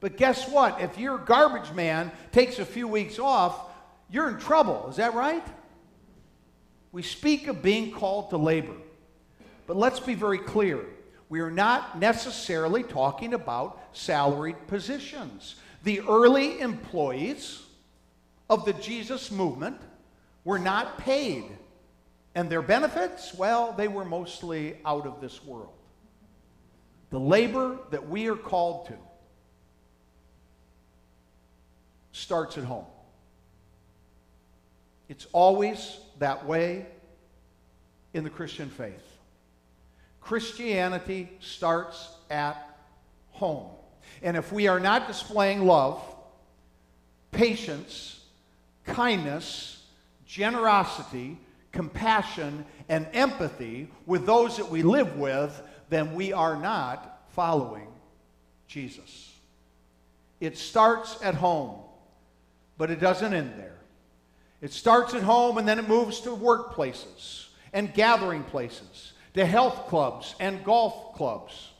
But 0.00 0.16
guess 0.16 0.48
what? 0.48 0.80
If 0.80 0.98
your 0.98 1.18
garbage 1.18 1.72
man 1.72 2.10
takes 2.32 2.58
a 2.58 2.64
few 2.64 2.88
weeks 2.88 3.18
off, 3.18 3.70
you're 4.10 4.28
in 4.28 4.38
trouble. 4.38 4.88
Is 4.88 4.96
that 4.96 5.14
right? 5.14 5.46
We 6.90 7.02
speak 7.02 7.46
of 7.46 7.62
being 7.62 7.92
called 7.92 8.30
to 8.30 8.36
labor. 8.36 8.74
But 9.66 9.76
let's 9.76 10.00
be 10.00 10.14
very 10.14 10.38
clear. 10.38 10.84
We 11.28 11.40
are 11.40 11.50
not 11.50 11.98
necessarily 11.98 12.82
talking 12.82 13.32
about 13.32 13.80
salaried 13.92 14.66
positions. 14.66 15.54
The 15.84 16.00
early 16.00 16.60
employees 16.60 17.61
of 18.48 18.64
the 18.64 18.72
Jesus 18.74 19.30
movement 19.30 19.80
were 20.44 20.58
not 20.58 20.98
paid. 20.98 21.44
And 22.34 22.48
their 22.48 22.62
benefits, 22.62 23.34
well, 23.34 23.72
they 23.72 23.88
were 23.88 24.04
mostly 24.04 24.76
out 24.84 25.06
of 25.06 25.20
this 25.20 25.44
world. 25.44 25.74
The 27.10 27.20
labor 27.20 27.78
that 27.90 28.08
we 28.08 28.28
are 28.28 28.36
called 28.36 28.86
to 28.86 28.94
starts 32.12 32.56
at 32.56 32.64
home. 32.64 32.86
It's 35.08 35.26
always 35.32 35.98
that 36.20 36.46
way 36.46 36.86
in 38.14 38.24
the 38.24 38.30
Christian 38.30 38.70
faith. 38.70 39.02
Christianity 40.22 41.30
starts 41.40 42.08
at 42.30 42.78
home. 43.32 43.68
And 44.22 44.36
if 44.36 44.52
we 44.52 44.68
are 44.68 44.80
not 44.80 45.06
displaying 45.06 45.66
love, 45.66 46.02
patience, 47.30 48.21
kindness, 48.84 49.84
generosity, 50.26 51.38
compassion, 51.72 52.64
and 52.88 53.06
empathy 53.12 53.88
with 54.06 54.26
those 54.26 54.56
that 54.56 54.70
we 54.70 54.82
live 54.82 55.16
with, 55.16 55.62
then 55.88 56.14
we 56.14 56.32
are 56.32 56.56
not 56.56 57.22
following 57.30 57.88
Jesus. 58.66 59.32
It 60.40 60.58
starts 60.58 61.18
at 61.22 61.34
home, 61.34 61.80
but 62.78 62.90
it 62.90 63.00
doesn't 63.00 63.32
end 63.32 63.54
there. 63.56 63.78
It 64.60 64.72
starts 64.72 65.14
at 65.14 65.22
home 65.22 65.58
and 65.58 65.68
then 65.68 65.78
it 65.78 65.88
moves 65.88 66.20
to 66.20 66.30
workplaces 66.30 67.48
and 67.72 67.92
gathering 67.92 68.44
places, 68.44 69.12
to 69.34 69.44
health 69.44 69.88
clubs 69.88 70.34
and 70.40 70.64
golf 70.64 71.14
clubs. 71.14 71.70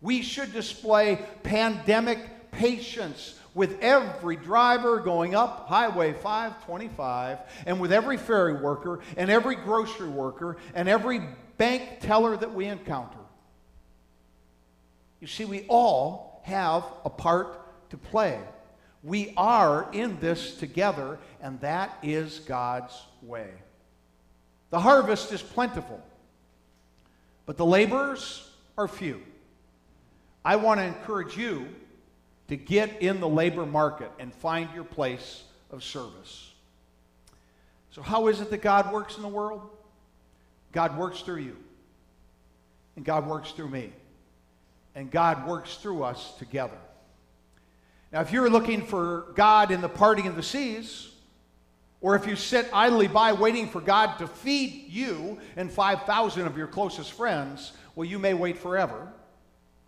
We 0.00 0.22
should 0.22 0.52
display 0.52 1.24
pandemic 1.42 2.50
patience 2.50 3.37
with 3.54 3.80
every 3.80 4.36
driver 4.36 5.00
going 5.00 5.34
up 5.34 5.68
Highway 5.68 6.12
525, 6.12 7.38
and 7.66 7.80
with 7.80 7.92
every 7.92 8.16
ferry 8.16 8.54
worker, 8.54 9.00
and 9.16 9.30
every 9.30 9.56
grocery 9.56 10.08
worker, 10.08 10.56
and 10.74 10.88
every 10.88 11.20
bank 11.56 12.00
teller 12.00 12.36
that 12.36 12.54
we 12.54 12.66
encounter. 12.66 13.18
You 15.20 15.26
see, 15.26 15.44
we 15.44 15.64
all 15.68 16.42
have 16.44 16.84
a 17.04 17.10
part 17.10 17.90
to 17.90 17.96
play. 17.96 18.40
We 19.02 19.32
are 19.36 19.88
in 19.92 20.18
this 20.20 20.56
together, 20.56 21.18
and 21.40 21.60
that 21.60 21.98
is 22.02 22.40
God's 22.40 23.00
way. 23.22 23.50
The 24.70 24.80
harvest 24.80 25.32
is 25.32 25.42
plentiful, 25.42 26.02
but 27.46 27.56
the 27.56 27.66
laborers 27.66 28.50
are 28.76 28.86
few. 28.86 29.22
I 30.44 30.56
want 30.56 30.80
to 30.80 30.84
encourage 30.84 31.36
you 31.36 31.68
to 32.48 32.56
get 32.56 33.02
in 33.02 33.20
the 33.20 33.28
labor 33.28 33.66
market 33.66 34.10
and 34.18 34.34
find 34.34 34.68
your 34.74 34.84
place 34.84 35.42
of 35.70 35.84
service. 35.84 36.52
So, 37.90 38.02
how 38.02 38.28
is 38.28 38.40
it 38.40 38.50
that 38.50 38.62
God 38.62 38.92
works 38.92 39.16
in 39.16 39.22
the 39.22 39.28
world? 39.28 39.62
God 40.72 40.98
works 40.98 41.20
through 41.20 41.42
you, 41.42 41.56
and 42.96 43.04
God 43.04 43.26
works 43.26 43.52
through 43.52 43.68
me, 43.68 43.92
and 44.94 45.10
God 45.10 45.46
works 45.46 45.76
through 45.76 46.02
us 46.02 46.34
together. 46.38 46.78
Now, 48.12 48.20
if 48.20 48.32
you're 48.32 48.50
looking 48.50 48.86
for 48.86 49.26
God 49.34 49.70
in 49.70 49.80
the 49.80 49.88
parting 49.88 50.26
of 50.26 50.36
the 50.36 50.42
seas, 50.42 51.10
or 52.00 52.14
if 52.14 52.26
you 52.26 52.36
sit 52.36 52.68
idly 52.72 53.08
by 53.08 53.32
waiting 53.32 53.68
for 53.68 53.80
God 53.80 54.18
to 54.18 54.26
feed 54.26 54.86
you 54.88 55.38
and 55.56 55.70
5,000 55.70 56.46
of 56.46 56.56
your 56.56 56.68
closest 56.68 57.12
friends, 57.12 57.72
well, 57.94 58.08
you 58.08 58.18
may 58.18 58.34
wait 58.34 58.58
forever, 58.58 59.08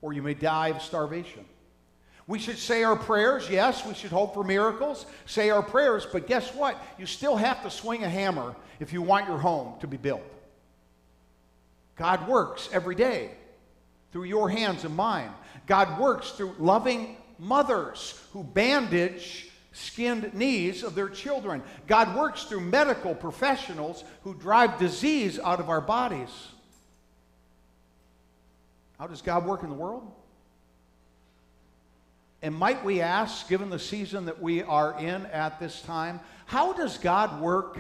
or 0.03 0.13
you 0.13 0.23
may 0.23 0.35
die 0.35 0.69
of 0.69 0.83
starvation. 0.83 1.45
We 2.31 2.39
should 2.39 2.59
say 2.59 2.85
our 2.85 2.95
prayers, 2.95 3.51
yes, 3.51 3.85
we 3.85 3.93
should 3.93 4.13
hope 4.13 4.35
for 4.35 4.45
miracles, 4.45 5.05
say 5.27 5.51
our 5.51 5.65
prayers, 5.65 6.07
but 6.07 6.29
guess 6.29 6.55
what? 6.55 6.81
You 6.97 7.05
still 7.05 7.35
have 7.35 7.61
to 7.65 7.71
swing 7.73 8.05
a 8.05 8.09
hammer 8.09 8.55
if 8.79 8.93
you 8.93 9.03
want 9.03 9.27
your 9.27 9.37
home 9.37 9.81
to 9.81 9.89
be 9.89 9.97
built. 9.97 10.23
God 11.97 12.29
works 12.29 12.69
every 12.73 12.95
day 12.95 13.33
through 14.13 14.27
your 14.27 14.49
hands 14.49 14.85
and 14.85 14.95
mine. 14.95 15.33
God 15.67 15.99
works 15.99 16.31
through 16.31 16.55
loving 16.61 17.17
mothers 17.41 18.23
who 18.33 18.45
bandage 18.45 19.49
skinned 19.73 20.33
knees 20.33 20.85
of 20.85 20.95
their 20.95 21.09
children. 21.09 21.65
God 21.89 22.17
works 22.17 22.45
through 22.45 22.61
medical 22.61 23.13
professionals 23.13 24.05
who 24.23 24.35
drive 24.35 24.79
disease 24.79 25.41
out 25.41 25.59
of 25.59 25.69
our 25.69 25.81
bodies. 25.81 26.31
How 29.01 29.09
does 29.09 29.21
God 29.21 29.45
work 29.47 29.65
in 29.65 29.69
the 29.69 29.75
world? 29.75 30.13
And 32.43 32.55
might 32.55 32.85
we 32.85 33.01
ask, 33.01 33.49
given 33.49 33.69
the 33.69 33.79
season 33.79 34.27
that 34.27 34.41
we 34.41 34.63
are 34.63 34.99
in 34.99 35.27
at 35.27 35.61
this 35.61 35.83
time, 35.83 36.21
how 36.47 36.73
does 36.73 36.97
God 36.99 37.41
work 37.41 37.79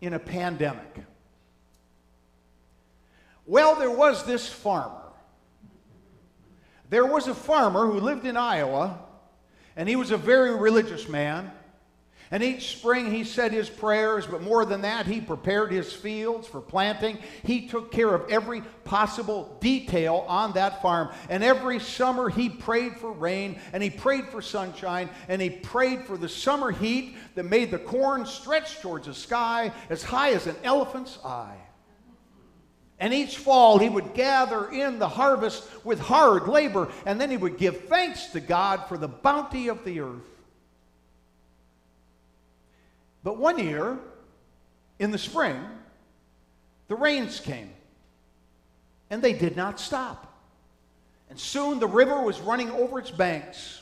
in 0.00 0.14
a 0.14 0.18
pandemic? 0.18 0.96
Well, 3.46 3.74
there 3.74 3.90
was 3.90 4.24
this 4.24 4.48
farmer. 4.48 5.02
There 6.90 7.06
was 7.06 7.26
a 7.26 7.34
farmer 7.34 7.86
who 7.86 8.00
lived 8.00 8.24
in 8.24 8.36
Iowa 8.36 9.00
and 9.76 9.88
he 9.88 9.96
was 9.96 10.10
a 10.10 10.16
very 10.16 10.54
religious 10.54 11.08
man. 11.08 11.50
And 12.34 12.42
each 12.42 12.76
spring 12.76 13.12
he 13.12 13.22
said 13.22 13.52
his 13.52 13.70
prayers, 13.70 14.26
but 14.26 14.42
more 14.42 14.64
than 14.64 14.80
that, 14.80 15.06
he 15.06 15.20
prepared 15.20 15.70
his 15.70 15.92
fields 15.92 16.48
for 16.48 16.60
planting. 16.60 17.16
He 17.44 17.68
took 17.68 17.92
care 17.92 18.12
of 18.12 18.28
every 18.28 18.62
possible 18.82 19.56
detail 19.60 20.24
on 20.26 20.52
that 20.54 20.82
farm. 20.82 21.10
And 21.28 21.44
every 21.44 21.78
summer 21.78 22.28
he 22.28 22.48
prayed 22.48 22.96
for 22.96 23.12
rain, 23.12 23.60
and 23.72 23.80
he 23.84 23.88
prayed 23.88 24.30
for 24.30 24.42
sunshine, 24.42 25.10
and 25.28 25.40
he 25.40 25.48
prayed 25.48 26.06
for 26.06 26.16
the 26.16 26.28
summer 26.28 26.72
heat 26.72 27.14
that 27.36 27.44
made 27.44 27.70
the 27.70 27.78
corn 27.78 28.26
stretch 28.26 28.80
towards 28.80 29.06
the 29.06 29.14
sky 29.14 29.70
as 29.88 30.02
high 30.02 30.32
as 30.32 30.48
an 30.48 30.56
elephant's 30.64 31.20
eye. 31.24 31.60
And 32.98 33.14
each 33.14 33.38
fall 33.38 33.78
he 33.78 33.88
would 33.88 34.12
gather 34.12 34.72
in 34.72 34.98
the 34.98 35.08
harvest 35.08 35.68
with 35.84 36.00
hard 36.00 36.48
labor, 36.48 36.90
and 37.06 37.20
then 37.20 37.30
he 37.30 37.36
would 37.36 37.58
give 37.58 37.84
thanks 37.84 38.26
to 38.32 38.40
God 38.40 38.88
for 38.88 38.98
the 38.98 39.06
bounty 39.06 39.68
of 39.68 39.84
the 39.84 40.00
earth. 40.00 40.33
But 43.24 43.38
one 43.38 43.58
year, 43.58 43.98
in 45.00 45.10
the 45.10 45.18
spring, 45.18 45.58
the 46.88 46.94
rains 46.94 47.40
came, 47.40 47.70
and 49.10 49.22
they 49.22 49.32
did 49.32 49.56
not 49.56 49.80
stop. 49.80 50.30
And 51.30 51.40
soon 51.40 51.80
the 51.80 51.88
river 51.88 52.20
was 52.20 52.38
running 52.40 52.70
over 52.70 52.98
its 52.98 53.10
banks. 53.10 53.80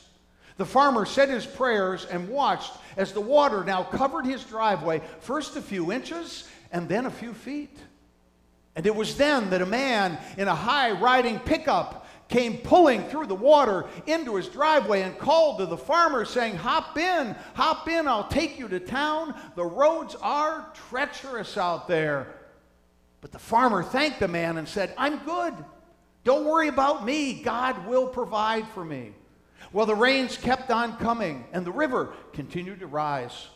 The 0.57 0.65
farmer 0.65 1.05
said 1.05 1.29
his 1.29 1.45
prayers 1.45 2.05
and 2.05 2.29
watched 2.29 2.71
as 2.95 3.11
the 3.11 3.21
water 3.21 3.63
now 3.65 3.83
covered 3.83 4.25
his 4.25 4.43
driveway, 4.45 5.01
first 5.19 5.57
a 5.57 5.61
few 5.61 5.91
inches 5.91 6.49
and 6.71 6.87
then 6.87 7.05
a 7.05 7.11
few 7.11 7.33
feet. 7.33 7.77
And 8.75 8.85
it 8.85 8.95
was 8.95 9.17
then 9.17 9.49
that 9.49 9.61
a 9.61 9.65
man 9.65 10.17
in 10.37 10.47
a 10.47 10.55
high 10.55 10.91
riding 10.91 11.39
pickup 11.39 12.02
came 12.33 12.57
pulling 12.57 13.03
through 13.03 13.27
the 13.27 13.35
water 13.35 13.85
into 14.07 14.35
his 14.35 14.47
driveway 14.47 15.03
and 15.03 15.15
called 15.19 15.59
to 15.59 15.67
the 15.67 15.77
farmer, 15.77 16.25
saying, 16.25 16.55
Hop 16.55 16.97
in, 16.97 17.35
hop 17.53 17.87
in, 17.87 18.07
I'll 18.07 18.27
take 18.27 18.57
you 18.57 18.67
to 18.69 18.79
town. 18.79 19.35
The 19.55 19.63
roads 19.63 20.15
are 20.19 20.67
treacherous 20.89 21.57
out 21.57 21.87
there. 21.87 22.33
But 23.21 23.31
the 23.31 23.39
farmer 23.39 23.83
thanked 23.83 24.19
the 24.19 24.27
man 24.27 24.57
and 24.57 24.67
said, 24.67 24.95
I'm 24.97 25.19
good. 25.19 25.53
Don't 26.23 26.45
worry 26.45 26.69
about 26.69 27.05
me. 27.05 27.43
God 27.43 27.85
will 27.85 28.07
provide 28.07 28.67
for 28.69 28.83
me. 28.83 29.11
Well, 29.71 29.85
the 29.85 29.93
rains 29.93 30.35
kept 30.35 30.71
on 30.71 30.97
coming, 30.97 31.45
and 31.53 31.63
the 31.63 31.71
river 31.71 32.13
continued 32.33 32.79
to 32.79 32.87
rise. 32.87 33.47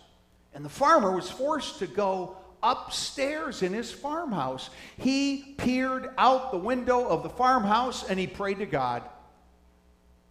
And 0.53 0.63
the 0.63 0.69
farmer 0.69 1.15
was 1.15 1.31
forced 1.31 1.79
to 1.79 1.87
go 1.87 2.37
upstairs 2.67 3.61
in 3.63 3.73
his 3.73 3.91
farmhouse. 3.91 4.69
He 4.97 5.55
peered 5.57 6.09
out 6.17 6.51
the 6.51 6.57
window 6.57 7.07
of 7.07 7.23
the 7.23 7.29
farmhouse 7.29 8.07
and 8.09 8.19
he 8.19 8.27
prayed 8.27 8.59
to 8.59 8.65
God. 8.65 9.03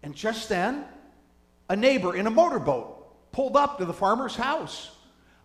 And 0.02 0.14
just 0.14 0.48
then, 0.48 0.84
a 1.68 1.76
neighbor 1.76 2.14
in 2.14 2.26
a 2.26 2.30
motorboat 2.30 3.32
pulled 3.32 3.56
up 3.56 3.78
to 3.78 3.84
the 3.84 3.92
farmer's 3.92 4.36
house. 4.36 4.90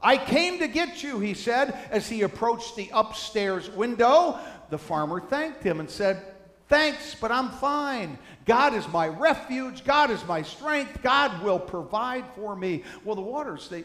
I 0.01 0.17
came 0.17 0.59
to 0.59 0.67
get 0.67 1.03
you, 1.03 1.19
he 1.19 1.33
said, 1.33 1.77
as 1.91 2.09
he 2.09 2.23
approached 2.23 2.75
the 2.75 2.89
upstairs 2.93 3.69
window. 3.69 4.37
The 4.69 4.77
farmer 4.77 5.21
thanked 5.21 5.63
him 5.63 5.79
and 5.79 5.89
said, 5.89 6.23
Thanks, 6.67 7.15
but 7.19 7.31
I'm 7.31 7.49
fine. 7.49 8.17
God 8.45 8.73
is 8.73 8.87
my 8.87 9.09
refuge. 9.09 9.83
God 9.83 10.09
is 10.09 10.25
my 10.25 10.41
strength. 10.41 11.01
God 11.03 11.43
will 11.43 11.59
provide 11.59 12.23
for 12.33 12.55
me. 12.55 12.83
Well, 13.03 13.15
the 13.15 13.21
waters, 13.21 13.67
they, 13.67 13.83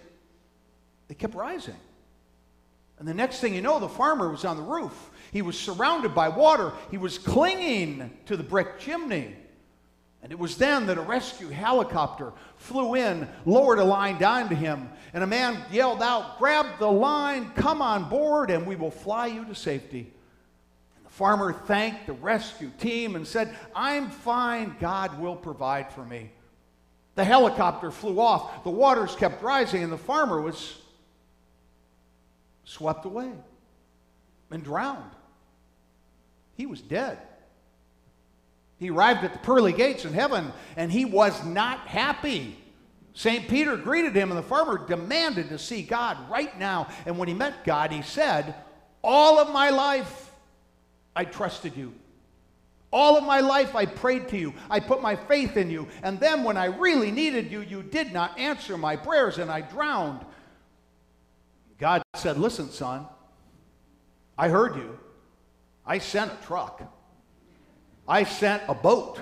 they 1.08 1.14
kept 1.14 1.34
rising. 1.34 1.74
And 2.98 3.06
the 3.06 3.14
next 3.14 3.40
thing 3.40 3.54
you 3.54 3.62
know, 3.62 3.78
the 3.78 3.88
farmer 3.88 4.30
was 4.30 4.44
on 4.44 4.56
the 4.56 4.62
roof. 4.62 5.11
He 5.32 5.42
was 5.42 5.59
surrounded 5.59 6.14
by 6.14 6.28
water. 6.28 6.72
He 6.90 6.98
was 6.98 7.18
clinging 7.18 8.11
to 8.26 8.37
the 8.37 8.42
brick 8.42 8.78
chimney. 8.78 9.35
And 10.22 10.32
it 10.32 10.38
was 10.38 10.56
then 10.56 10.87
that 10.87 10.98
a 10.98 11.02
rescue 11.02 11.48
helicopter 11.50 12.32
flew 12.56 12.94
in, 12.96 13.28
lowered 13.44 13.78
a 13.78 13.85
line 13.85 14.18
down 14.18 14.48
to 14.48 14.56
him, 14.56 14.88
and 15.12 15.22
a 15.22 15.26
man 15.26 15.62
yelled 15.70 16.02
out, 16.02 16.38
Grab 16.38 16.66
the 16.78 16.90
line, 16.90 17.50
come 17.50 17.80
on 17.80 18.09
board, 18.09 18.50
and 18.50 18.66
we 18.66 18.74
will 18.74 18.90
fly 18.90 19.26
you 19.26 19.44
to 19.44 19.54
safety. 19.54 20.12
And 20.96 21.06
the 21.06 21.11
farmer 21.11 21.52
thanked 21.52 22.06
the 22.06 22.14
rescue 22.14 22.72
team 22.80 23.14
and 23.14 23.24
said, 23.24 23.54
I'm 23.74 24.11
fine, 24.11 24.74
God 24.80 25.20
will 25.20 25.37
provide 25.37 25.92
for 25.92 26.04
me. 26.04 26.32
The 27.14 27.24
helicopter 27.24 27.90
flew 27.90 28.18
off, 28.18 28.64
the 28.64 28.70
waters 28.70 29.14
kept 29.14 29.42
rising, 29.42 29.82
and 29.82 29.92
the 29.92 29.98
farmer 29.98 30.40
was 30.40 30.82
swept 32.66 33.07
away 33.07 33.33
and 34.50 34.62
drowned. 34.62 35.11
He 36.57 36.66
was 36.66 36.83
dead. 36.83 37.18
He 38.79 38.90
arrived 38.90 39.24
at 39.24 39.33
the 39.33 39.38
pearly 39.38 39.72
gates 39.72 40.05
in 40.05 40.12
heaven 40.12 40.52
and 40.76 40.92
he 40.92 41.07
was 41.07 41.42
not 41.44 41.79
happy. 41.87 42.59
St. 43.14 43.48
Peter 43.48 43.79
greeted 43.79 44.14
him, 44.14 44.31
and 44.31 44.37
the 44.37 44.42
farmer 44.42 44.76
demanded 44.87 45.48
to 45.48 45.59
see 45.59 45.81
God 45.81 46.18
right 46.29 46.59
now. 46.59 46.88
And 47.07 47.16
when 47.16 47.29
he 47.29 47.33
met 47.35 47.64
God, 47.64 47.90
he 47.90 48.02
said, 48.02 48.55
All 49.02 49.38
of 49.38 49.50
my 49.50 49.70
life 49.70 50.31
I 51.14 51.24
trusted 51.24 51.74
you. 51.74 51.94
All 52.92 53.16
of 53.16 53.24
my 53.24 53.40
life 53.40 53.74
I 53.74 53.87
prayed 53.87 54.29
to 54.29 54.37
you. 54.37 54.52
I 54.68 54.81
put 54.81 55.00
my 55.00 55.16
faith 55.16 55.57
in 55.57 55.70
you. 55.70 55.88
And 56.02 56.20
then 56.20 56.44
when 56.44 56.59
I 56.59 56.66
really 56.66 57.11
needed 57.11 57.50
you, 57.50 57.62
you 57.62 57.83
did 57.83 58.12
not 58.12 58.38
answer 58.38 58.76
my 58.76 58.96
prayers 58.96 59.38
and 59.38 59.50
I 59.50 59.62
drowned. 59.62 60.20
Said, 62.18 62.38
Listen, 62.38 62.70
son, 62.70 63.07
I 64.37 64.48
heard 64.48 64.76
you. 64.76 64.98
I 65.85 65.98
sent 65.98 66.33
a 66.33 66.46
truck. 66.46 66.83
I 68.09 68.24
sent 68.24 68.62
a 68.68 68.74
boat. 68.74 69.20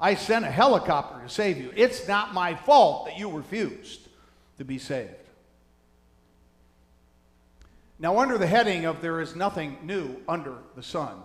I 0.00 0.14
sent 0.14 0.44
a 0.44 0.50
helicopter 0.50 1.22
to 1.22 1.28
save 1.28 1.58
you. 1.58 1.72
It's 1.76 2.06
not 2.06 2.34
my 2.34 2.54
fault 2.54 3.06
that 3.06 3.18
you 3.18 3.30
refused 3.30 4.08
to 4.58 4.64
be 4.64 4.78
saved. 4.78 5.10
Now, 7.98 8.18
under 8.18 8.38
the 8.38 8.46
heading 8.46 8.84
of 8.84 9.00
There 9.00 9.20
is 9.20 9.36
Nothing 9.36 9.78
New 9.82 10.16
Under 10.28 10.56
the 10.74 10.82
Sun, 10.82 11.22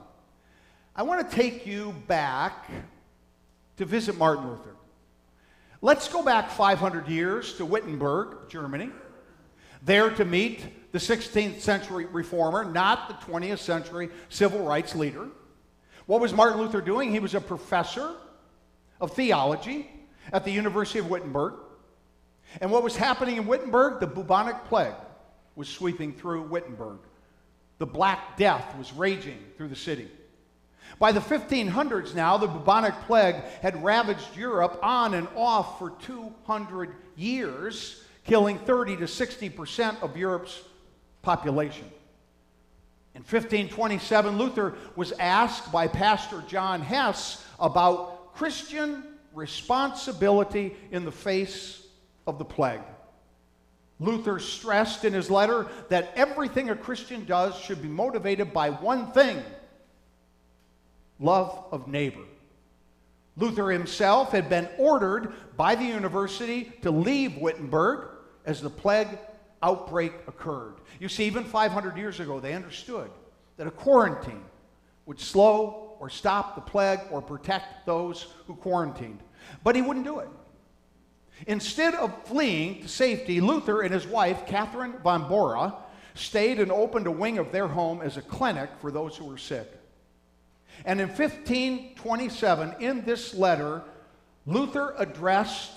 I 0.95 1.03
want 1.03 1.29
to 1.29 1.35
take 1.35 1.65
you 1.65 1.93
back 2.07 2.69
to 3.77 3.85
visit 3.85 4.17
Martin 4.17 4.47
Luther. 4.47 4.75
Let's 5.81 6.07
go 6.07 6.21
back 6.21 6.51
500 6.51 7.07
years 7.07 7.53
to 7.55 7.65
Wittenberg, 7.65 8.49
Germany, 8.49 8.91
there 9.81 10.09
to 10.11 10.25
meet 10.25 10.65
the 10.91 10.99
16th 10.99 11.59
century 11.59 12.05
reformer, 12.05 12.65
not 12.65 13.07
the 13.07 13.31
20th 13.31 13.59
century 13.59 14.09
civil 14.29 14.63
rights 14.63 14.95
leader. 14.95 15.27
What 16.05 16.21
was 16.21 16.33
Martin 16.33 16.59
Luther 16.59 16.81
doing? 16.81 17.11
He 17.11 17.19
was 17.19 17.35
a 17.35 17.41
professor 17.41 18.15
of 18.99 19.13
theology 19.13 19.89
at 20.33 20.43
the 20.43 20.51
University 20.51 20.99
of 20.99 21.09
Wittenberg. 21.09 21.53
And 22.61 22.71
what 22.71 22.83
was 22.83 22.95
happening 22.95 23.37
in 23.37 23.45
Wittenberg? 23.45 23.99
The 23.99 24.07
bubonic 24.07 24.65
plague 24.65 24.95
was 25.55 25.69
sweeping 25.69 26.13
through 26.13 26.43
Wittenberg. 26.43 26.99
The 27.77 27.85
Black 27.85 28.37
Death 28.37 28.75
was 28.77 28.91
raging 28.93 29.37
through 29.55 29.67
the 29.67 29.75
city. 29.75 30.09
By 30.97 31.11
the 31.11 31.19
1500s 31.19 32.15
now, 32.15 32.37
the 32.37 32.47
bubonic 32.47 32.95
plague 33.05 33.35
had 33.61 33.83
ravaged 33.83 34.35
Europe 34.35 34.79
on 34.81 35.13
and 35.13 35.27
off 35.35 35.77
for 35.77 35.91
200 36.01 36.95
years, 37.15 38.03
killing 38.25 38.57
30 38.57 38.97
to 38.97 39.07
60 39.07 39.49
percent 39.51 39.97
of 40.01 40.17
Europe's 40.17 40.59
population. 41.21 41.85
In 43.15 43.21
1527, 43.21 44.37
Luther 44.37 44.75
was 44.95 45.11
asked 45.13 45.71
by 45.71 45.87
Pastor 45.87 46.43
John 46.47 46.81
Hess 46.81 47.45
about 47.59 48.33
Christian 48.35 49.03
responsibility 49.33 50.75
in 50.91 51.05
the 51.05 51.11
face 51.11 51.85
of 52.25 52.37
the 52.39 52.45
plague. 52.45 52.81
Luther 53.99 54.39
stressed 54.39 55.03
in 55.03 55.13
his 55.13 55.29
letter 55.29 55.67
that 55.89 56.13
everything 56.15 56.69
a 56.69 56.75
Christian 56.75 57.25
does 57.25 57.57
should 57.59 57.81
be 57.81 57.89
motivated 57.89 58.53
by 58.53 58.69
one 58.69 59.11
thing 59.11 59.41
love 61.19 61.65
of 61.71 61.87
neighbor. 61.87 62.23
Luther 63.35 63.71
himself 63.71 64.31
had 64.31 64.49
been 64.49 64.69
ordered 64.77 65.33
by 65.57 65.75
the 65.75 65.83
university 65.83 66.71
to 66.81 66.91
leave 66.91 67.37
Wittenberg 67.37 68.07
as 68.45 68.61
the 68.61 68.69
plague 68.69 69.09
outbreak 69.61 70.13
occurred. 70.27 70.75
You 70.99 71.09
see, 71.09 71.25
even 71.25 71.43
500 71.43 71.97
years 71.97 72.19
ago, 72.19 72.39
they 72.39 72.53
understood 72.53 73.09
that 73.57 73.67
a 73.67 73.71
quarantine 73.71 74.45
would 75.05 75.19
slow 75.19 75.97
or 75.99 76.09
stop 76.09 76.55
the 76.55 76.61
plague 76.61 76.99
or 77.11 77.21
protect 77.21 77.85
those 77.85 78.27
who 78.47 78.55
quarantined. 78.55 79.19
But 79.63 79.75
he 79.75 79.81
wouldn't 79.81 80.05
do 80.05 80.19
it. 80.19 80.29
Instead 81.47 81.95
of 81.95 82.25
fleeing 82.25 82.81
to 82.81 82.87
safety, 82.87 83.41
Luther 83.41 83.81
and 83.81 83.93
his 83.93 84.05
wife, 84.05 84.45
Catherine 84.45 84.93
von 85.03 85.27
Bora, 85.27 85.75
stayed 86.13 86.59
and 86.59 86.71
opened 86.71 87.07
a 87.07 87.11
wing 87.11 87.37
of 87.37 87.51
their 87.51 87.67
home 87.67 88.01
as 88.01 88.17
a 88.17 88.21
clinic 88.21 88.69
for 88.81 88.91
those 88.91 89.15
who 89.15 89.25
were 89.25 89.37
sick. 89.37 89.71
And 90.85 90.99
in 90.99 91.07
1527, 91.07 92.75
in 92.79 93.03
this 93.03 93.33
letter, 93.33 93.83
Luther 94.45 94.93
addressed 94.97 95.71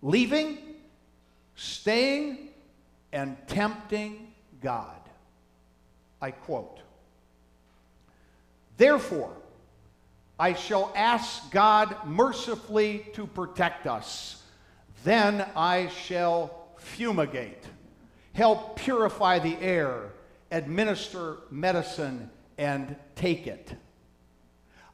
leaving, 0.00 0.58
staying, 1.54 2.48
and 3.12 3.36
tempting 3.46 4.32
God. 4.60 4.96
I 6.20 6.30
quote 6.30 6.80
Therefore, 8.76 9.36
I 10.38 10.54
shall 10.54 10.92
ask 10.96 11.50
God 11.50 11.94
mercifully 12.06 13.06
to 13.14 13.26
protect 13.26 13.86
us. 13.86 14.42
Then 15.04 15.46
I 15.54 15.88
shall 15.88 16.68
fumigate, 16.78 17.64
help 18.32 18.76
purify 18.76 19.38
the 19.38 19.56
air, 19.58 20.10
administer 20.50 21.36
medicine, 21.50 22.30
and 22.58 22.96
take 23.14 23.46
it. 23.46 23.74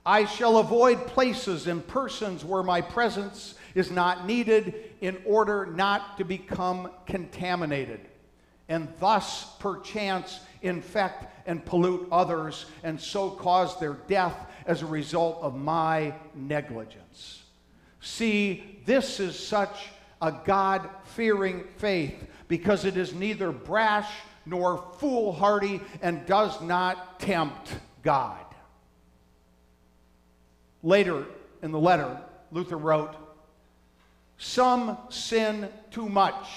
I 0.05 0.25
shall 0.25 0.59
avoid 0.59 1.07
places 1.07 1.67
and 1.67 1.87
persons 1.87 2.45
where 2.45 2.63
my 2.63 2.81
presence 2.81 3.55
is 3.75 3.91
not 3.91 4.27
needed 4.27 4.88
in 5.01 5.19
order 5.25 5.67
not 5.67 6.19
to 6.19 6.25
become 6.25 6.91
contaminated, 7.07 8.01
and 8.69 8.89
thus, 9.01 9.57
perchance, 9.59 10.41
infect 10.63 11.27
and 11.47 11.65
pollute 11.65 12.09
others, 12.13 12.67
and 12.83 13.01
so 13.01 13.31
cause 13.31 13.79
their 13.79 13.95
death 14.09 14.47
as 14.67 14.83
a 14.83 14.87
result 14.87 15.39
of 15.41 15.57
my 15.57 16.15
negligence. 16.35 17.43
See, 18.01 18.81
this 18.85 19.21
is 19.21 19.39
such 19.39 19.89
a 20.21 20.33
God 20.45 20.89
fearing 21.05 21.65
faith 21.79 22.27
because 22.49 22.85
it 22.85 22.97
is 22.97 23.15
neither 23.15 23.53
brash 23.53 24.11
nor 24.45 24.85
foolhardy 24.99 25.81
and 26.03 26.27
does 26.27 26.61
not 26.61 27.21
tempt 27.21 27.71
God. 28.03 28.45
Later 30.83 31.27
in 31.63 31.73
the 31.73 31.79
letter, 31.79 32.21
Luther 32.51 32.77
wrote, 32.77 33.15
Some 34.39 34.97
sin 35.11 35.69
too 35.91 36.09
much. 36.09 36.49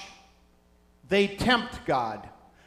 They 1.08 1.26
tempt 1.26 1.84
God, 1.84 2.26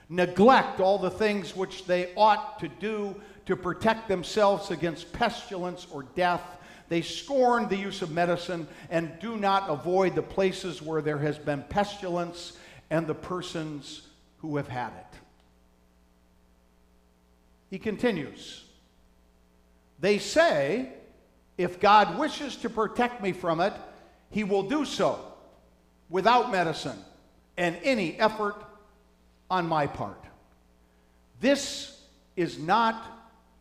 neglect 0.09 0.81
all 0.81 0.99
the 0.99 1.09
things 1.09 1.55
which 1.55 1.85
they 1.85 2.13
ought 2.15 2.59
to 2.59 2.67
do 2.67 3.15
to 3.45 3.55
protect 3.55 4.07
themselves 4.07 4.71
against 4.71 5.13
pestilence 5.13 5.87
or 5.91 6.03
death. 6.15 6.43
They 6.89 7.01
scorn 7.01 7.69
the 7.69 7.77
use 7.77 8.01
of 8.01 8.11
medicine 8.11 8.67
and 8.89 9.17
do 9.19 9.37
not 9.37 9.69
avoid 9.69 10.15
the 10.15 10.21
places 10.21 10.81
where 10.81 11.01
there 11.01 11.17
has 11.17 11.39
been 11.39 11.63
pestilence 11.63 12.57
and 12.89 13.07
the 13.07 13.15
persons 13.15 14.01
who 14.39 14.57
have 14.57 14.67
had 14.67 14.89
it. 14.89 15.19
He 17.69 17.79
continues, 17.79 18.63
They 19.99 20.19
say, 20.19 20.89
if 21.57 21.79
God 21.79 22.19
wishes 22.19 22.57
to 22.57 22.69
protect 22.69 23.23
me 23.23 23.31
from 23.31 23.61
it, 23.61 23.73
He 24.29 24.43
will 24.43 24.63
do 24.63 24.85
so 24.85 25.19
without 26.09 26.51
medicine 26.51 26.97
and 27.57 27.77
any 27.83 28.19
effort 28.19 28.55
on 29.49 29.67
my 29.67 29.87
part. 29.87 30.23
This 31.39 31.99
is 32.35 32.59
not 32.59 33.05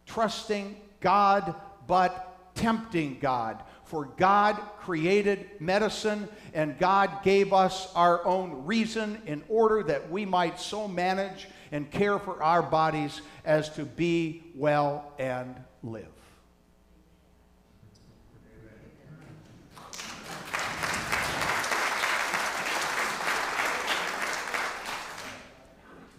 trusting 0.06 0.76
God, 1.00 1.54
but 1.86 2.54
tempting 2.54 3.18
God. 3.20 3.62
For 3.84 4.06
God 4.16 4.54
created 4.80 5.48
medicine 5.60 6.28
and 6.54 6.78
God 6.78 7.22
gave 7.22 7.52
us 7.52 7.92
our 7.94 8.24
own 8.24 8.64
reason 8.64 9.20
in 9.26 9.42
order 9.48 9.82
that 9.84 10.10
we 10.10 10.24
might 10.24 10.58
so 10.58 10.88
manage 10.88 11.48
and 11.70 11.90
care 11.90 12.18
for 12.18 12.42
our 12.42 12.62
bodies 12.62 13.20
as 13.44 13.68
to 13.70 13.84
be 13.84 14.42
well 14.54 15.12
and 15.18 15.54
live. 15.82 16.06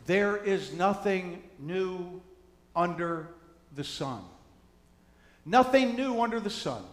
There 0.06 0.38
is 0.38 0.72
nothing 0.74 1.42
new 1.58 2.22
under 2.76 3.30
the 3.74 3.84
sun. 3.84 4.22
Nothing 5.46 5.96
new 5.96 6.22
under 6.22 6.40
the 6.40 6.50
sun. 6.50 6.84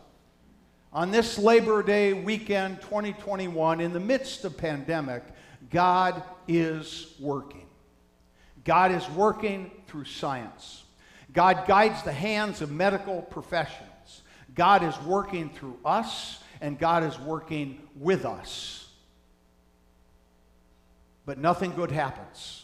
On 0.93 1.11
this 1.11 1.39
Labor 1.39 1.83
Day 1.83 2.13
weekend 2.13 2.81
2021, 2.83 3.81
in 3.81 3.93
the 3.93 4.01
midst 4.01 4.45
of 4.45 4.57
pandemic, 4.57 5.23
God 5.71 6.23
is 6.49 7.15
working. 7.21 7.67
God 8.65 8.93
is 8.93 9.09
working 9.11 9.71
through 9.87 10.05
science. 10.05 10.85
God 11.33 11.67
guides 11.67 12.03
the 12.03 12.13
hands 12.13 12.63
of 12.63 12.71
medical 12.71 13.23
professionals. 13.23 14.23
God 14.55 14.83
is 14.83 14.99
working 15.03 15.51
through 15.51 15.79
us, 15.85 16.43
and 16.61 16.79
God 16.79 17.05
is 17.05 17.19
working 17.19 17.81
with 17.97 18.25
us. 18.25 18.87
But 21.25 21.39
nothing 21.39 21.75
good 21.75 21.91
happens 21.91 22.62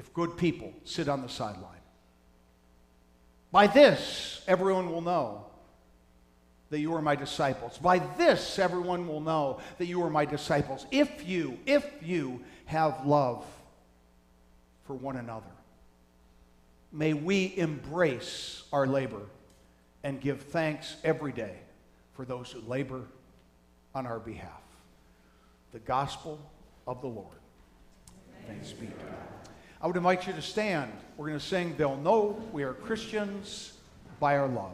if 0.00 0.14
good 0.14 0.34
people 0.38 0.72
sit 0.84 1.10
on 1.10 1.20
the 1.20 1.28
sideline. 1.28 1.84
By 3.52 3.66
this, 3.66 4.42
everyone 4.48 4.90
will 4.90 5.02
know 5.02 5.44
that 6.70 6.80
you 6.80 6.94
are 6.94 7.02
my 7.02 7.14
disciples. 7.14 7.76
By 7.76 7.98
this, 8.16 8.58
everyone 8.58 9.06
will 9.06 9.20
know 9.20 9.60
that 9.76 9.84
you 9.84 10.02
are 10.02 10.08
my 10.08 10.24
disciples. 10.24 10.86
If 10.90 11.28
you, 11.28 11.58
if 11.66 11.84
you 12.00 12.42
have 12.64 13.04
love 13.04 13.44
for 14.86 14.94
one 14.94 15.18
another. 15.18 15.52
May 16.92 17.12
we 17.12 17.52
embrace 17.58 18.62
our 18.72 18.86
labor 18.86 19.26
and 20.02 20.18
give 20.18 20.40
thanks 20.44 20.96
every 21.04 21.32
day 21.32 21.56
for 22.14 22.24
those 22.24 22.50
who 22.50 22.62
labor 22.62 23.02
on 23.94 24.06
our 24.06 24.18
behalf. 24.18 24.62
The 25.72 25.80
gospel 25.80 26.40
of 26.86 27.02
the 27.02 27.08
Lord. 27.08 27.36
Thanks 28.46 28.72
be 28.72 28.86
to 28.86 28.92
God. 28.92 29.39
I 29.82 29.86
would 29.86 29.96
invite 29.96 30.26
you 30.26 30.34
to 30.34 30.42
stand. 30.42 30.92
We're 31.16 31.28
going 31.28 31.38
to 31.38 31.44
sing, 31.44 31.74
They'll 31.78 31.96
Know 31.96 32.38
We 32.52 32.64
Are 32.64 32.74
Christians 32.74 33.72
by 34.18 34.36
Our 34.36 34.46
Love. 34.46 34.72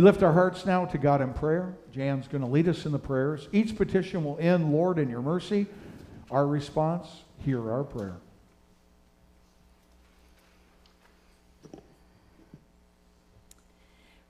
We 0.00 0.04
lift 0.04 0.22
our 0.22 0.32
hearts 0.32 0.64
now 0.64 0.86
to 0.86 0.96
God 0.96 1.20
in 1.20 1.34
prayer. 1.34 1.74
Jan's 1.92 2.26
going 2.26 2.40
to 2.40 2.46
lead 2.48 2.66
us 2.68 2.86
in 2.86 2.92
the 2.92 2.98
prayers. 2.98 3.50
Each 3.52 3.76
petition 3.76 4.24
will 4.24 4.38
end, 4.40 4.72
Lord, 4.72 4.98
in 4.98 5.10
your 5.10 5.20
mercy. 5.20 5.66
Our 6.30 6.46
response, 6.46 7.06
hear 7.36 7.70
our 7.70 7.84
prayer. 7.84 8.16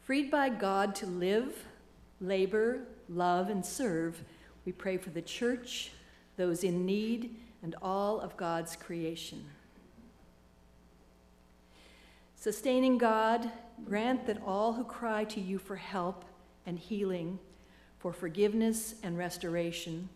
Freed 0.03 0.29
by 0.29 0.49
God 0.49 0.97
to 0.97 1.07
live, 1.07 1.65
labor, 2.21 2.81
love, 3.09 3.49
and 3.49 3.65
serve, 3.65 4.25
we 4.65 4.73
pray 4.73 4.97
for 4.97 5.11
the 5.11 5.23
church, 5.23 5.93
those 6.37 6.65
in 6.65 6.85
need, 6.85 7.37
and 7.63 7.77
all 7.81 8.19
of 8.19 8.37
God's 8.37 8.75
creation. 8.75 9.45
Sustaining 12.35 12.99
God, 12.99 13.53
grant 13.85 14.27
that 14.27 14.43
all 14.47 14.73
who 14.73 14.85
cry 14.85 15.25
to 15.25 15.41
you 15.41 15.59
for 15.59 15.77
help 15.77 16.25
and 16.67 16.79
healing, 16.79 17.39
for 17.99 18.13
forgiveness 18.13 18.95
and 19.03 19.19
restoration, 19.19 20.09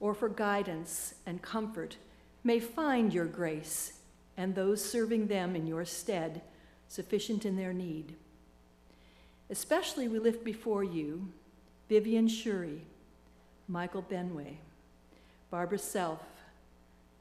or 0.00 0.14
for 0.14 0.28
guidance 0.28 1.14
and 1.26 1.40
comfort 1.42 1.96
may 2.44 2.58
find 2.58 3.14
your 3.14 3.26
grace 3.26 4.00
and 4.36 4.54
those 4.54 4.84
serving 4.84 5.26
them 5.26 5.54
in 5.54 5.66
your 5.66 5.84
stead 5.84 6.42
sufficient 6.88 7.44
in 7.46 7.56
their 7.56 7.72
need. 7.72 8.14
Especially 9.50 10.08
we 10.08 10.18
lift 10.18 10.44
before 10.44 10.82
you 10.84 11.28
Vivian 11.88 12.26
Shuri, 12.26 12.82
Michael 13.68 14.02
Benway, 14.02 14.56
Barbara 15.50 15.78
Self, 15.78 16.20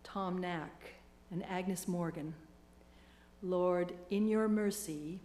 Tom 0.04 0.38
Knack, 0.38 0.94
and 1.30 1.46
Agnes 1.46 1.88
Morgan. 1.88 2.34
Lord, 3.44 3.94
in 4.10 4.28
your 4.28 4.48
mercy, 4.48 5.20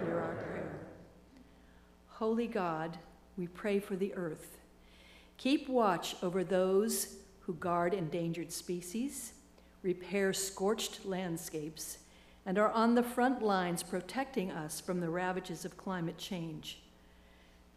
hear 0.00 0.20
our 0.20 0.34
prayer. 0.34 0.80
Holy 2.08 2.46
God, 2.46 2.98
we 3.36 3.46
pray 3.46 3.78
for 3.78 3.96
the 3.96 4.14
earth. 4.14 4.58
Keep 5.36 5.68
watch 5.68 6.16
over 6.22 6.42
those 6.42 7.16
who 7.40 7.54
guard 7.54 7.94
endangered 7.94 8.52
species, 8.52 9.32
repair 9.82 10.32
scorched 10.32 11.06
landscapes, 11.06 11.98
and 12.44 12.58
are 12.58 12.70
on 12.72 12.94
the 12.94 13.02
front 13.02 13.42
lines 13.42 13.82
protecting 13.82 14.50
us 14.50 14.80
from 14.80 15.00
the 15.00 15.10
ravages 15.10 15.64
of 15.64 15.76
climate 15.76 16.18
change. 16.18 16.80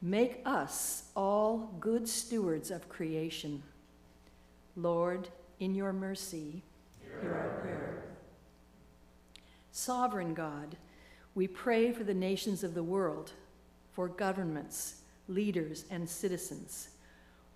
Make 0.02 0.42
us 0.46 1.04
all 1.16 1.76
good 1.80 2.08
stewards 2.08 2.72
of 2.72 2.90
creation. 2.90 3.62
Lord, 4.76 5.30
in 5.60 5.76
your 5.76 5.94
mercy, 5.94 6.64
hear 7.22 7.34
our 7.34 7.60
prayer. 7.62 8.04
Sovereign 9.72 10.34
God, 10.34 10.76
we 11.34 11.48
pray 11.48 11.92
for 11.92 12.04
the 12.04 12.14
nations 12.14 12.64
of 12.64 12.74
the 12.74 12.84
world, 12.84 13.32
for 13.94 14.08
governments, 14.08 15.02
leaders, 15.28 15.86
and 15.90 16.10
citizens. 16.10 16.90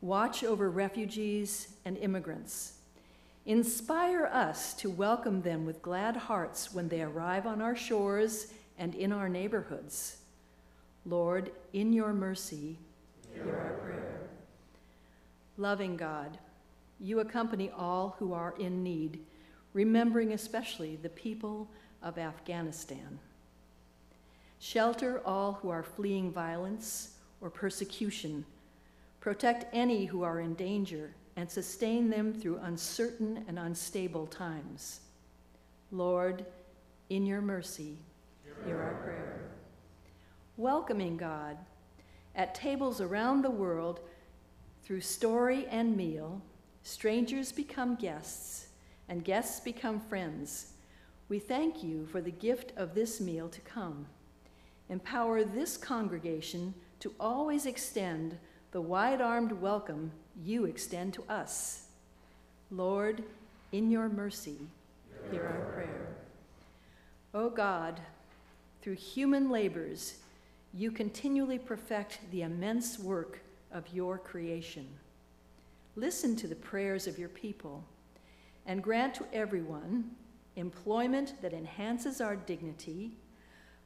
Watch 0.01 0.43
over 0.43 0.69
refugees 0.69 1.69
and 1.83 1.97
immigrants. 1.97 2.73
Inspire 3.45 4.25
us 4.25 4.73
to 4.75 4.89
welcome 4.89 5.41
them 5.41 5.65
with 5.65 5.81
glad 5.81 6.15
hearts 6.15 6.73
when 6.73 6.89
they 6.89 7.01
arrive 7.01 7.45
on 7.45 7.61
our 7.61 7.75
shores 7.75 8.47
and 8.77 8.95
in 8.95 9.11
our 9.11 9.29
neighborhoods. 9.29 10.17
Lord, 11.05 11.51
in 11.73 11.93
your 11.93 12.13
mercy, 12.13 12.77
hear 13.33 13.43
our 13.43 13.73
prayer. 13.83 14.19
Loving 15.57 15.95
God, 15.95 16.37
you 16.99 17.19
accompany 17.19 17.69
all 17.69 18.15
who 18.19 18.33
are 18.33 18.55
in 18.57 18.83
need, 18.83 19.19
remembering 19.73 20.33
especially 20.33 20.95
the 20.95 21.09
people 21.09 21.69
of 22.01 22.17
Afghanistan. 22.17 23.19
Shelter 24.59 25.21
all 25.25 25.53
who 25.53 25.69
are 25.69 25.83
fleeing 25.83 26.31
violence 26.31 27.11
or 27.41 27.49
persecution. 27.49 28.45
Protect 29.19 29.65
any 29.73 30.05
who 30.05 30.23
are 30.23 30.39
in 30.39 30.53
danger 30.55 31.13
and 31.35 31.49
sustain 31.49 32.09
them 32.09 32.33
through 32.33 32.59
uncertain 32.63 33.43
and 33.47 33.59
unstable 33.59 34.27
times. 34.27 35.01
Lord, 35.91 36.45
in 37.09 37.25
your 37.25 37.41
mercy, 37.41 37.97
hear 38.65 38.81
our 38.81 38.95
prayer. 39.03 39.41
Welcoming 40.57 41.17
God, 41.17 41.57
at 42.35 42.55
tables 42.55 43.01
around 43.01 43.41
the 43.41 43.51
world, 43.51 43.99
through 44.83 45.01
story 45.01 45.67
and 45.67 45.97
meal, 45.97 46.41
strangers 46.83 47.51
become 47.51 47.95
guests, 47.95 48.67
and 49.09 49.23
guests 49.23 49.59
become 49.59 49.99
friends. 49.99 50.73
We 51.27 51.39
thank 51.39 51.83
you 51.83 52.05
for 52.05 52.21
the 52.21 52.31
gift 52.31 52.71
of 52.77 52.95
this 52.95 53.19
meal 53.19 53.49
to 53.49 53.61
come. 53.61 54.07
Empower 54.89 55.43
this 55.43 55.77
congregation 55.77 56.73
to 56.99 57.13
always 57.19 57.65
extend 57.65 58.37
the 58.71 58.81
wide 58.81 59.21
armed 59.21 59.51
welcome 59.53 60.11
you 60.43 60.65
extend 60.65 61.13
to 61.13 61.23
us. 61.29 61.87
Lord, 62.71 63.23
in 63.71 63.89
your 63.89 64.09
mercy, 64.09 64.57
hear 65.31 65.45
our 65.45 65.73
prayer. 65.73 66.07
O 67.33 67.49
God, 67.49 67.99
through 68.81 68.95
human 68.95 69.49
labors, 69.49 70.15
you 70.73 70.91
continually 70.91 71.57
perfect 71.57 72.19
the 72.31 72.43
immense 72.43 72.99
work 72.99 73.41
of 73.71 73.87
your 73.93 74.17
creation. 74.17 74.87
Listen 75.95 76.35
to 76.35 76.47
the 76.47 76.55
prayers 76.55 77.07
of 77.07 77.17
your 77.17 77.29
people 77.29 77.83
and 78.65 78.83
grant 78.83 79.13
to 79.15 79.25
everyone 79.33 80.11
employment 80.55 81.33
that 81.41 81.53
enhances 81.53 82.21
our 82.21 82.35
dignity, 82.35 83.11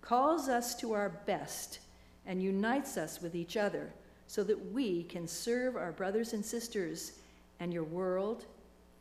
calls 0.01 0.49
us 0.49 0.75
to 0.75 0.93
our 0.93 1.09
best, 1.25 1.79
and 2.25 2.43
unites 2.43 2.97
us 2.97 3.21
with 3.21 3.35
each 3.35 3.57
other 3.57 3.91
so 4.27 4.43
that 4.43 4.71
we 4.71 5.03
can 5.03 5.27
serve 5.27 5.75
our 5.75 5.91
brothers 5.91 6.33
and 6.33 6.45
sisters 6.45 7.13
and 7.59 7.73
your 7.73 7.83
world 7.83 8.45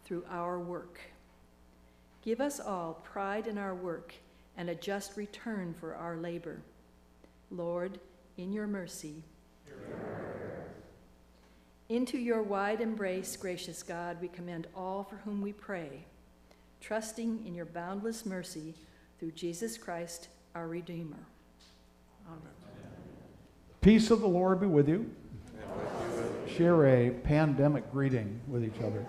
through 0.05 0.24
our 0.30 0.59
work. 0.59 0.99
Give 2.22 2.40
us 2.40 2.59
all 2.61 3.03
pride 3.05 3.46
in 3.46 3.59
our 3.59 3.74
work 3.74 4.14
and 4.57 4.70
a 4.70 4.74
just 4.74 5.16
return 5.16 5.74
for 5.74 5.94
our 5.94 6.16
labor. 6.16 6.62
Lord, 7.51 8.01
in 8.38 8.53
your 8.53 8.66
mercy, 8.66 9.22
into 11.88 12.18
your 12.18 12.42
wide 12.42 12.80
embrace, 12.80 13.36
gracious 13.36 13.82
God, 13.82 14.18
we 14.20 14.28
commend 14.28 14.66
all 14.74 15.05
for 15.05 15.16
whom 15.16 15.40
we 15.40 15.53
pray, 15.53 16.05
trusting 16.80 17.46
in 17.46 17.55
your 17.55 17.66
boundless 17.66 18.26
mercy 18.26 18.74
through 19.18 19.32
Jesus 19.32 19.78
Christ, 19.78 20.28
our 20.59 20.66
Redeemer. 20.66 21.24
Amen. 22.26 22.40
Peace 23.80 24.11
of 24.11 24.20
the 24.20 24.26
Lord 24.26 24.61
be 24.61 24.66
with 24.66 24.88
you. 24.88 25.09
Share 26.48 26.84
a 26.84 27.11
pandemic 27.11 27.92
greeting 27.92 28.40
with 28.48 28.64
each 28.64 28.80
other. 28.82 29.06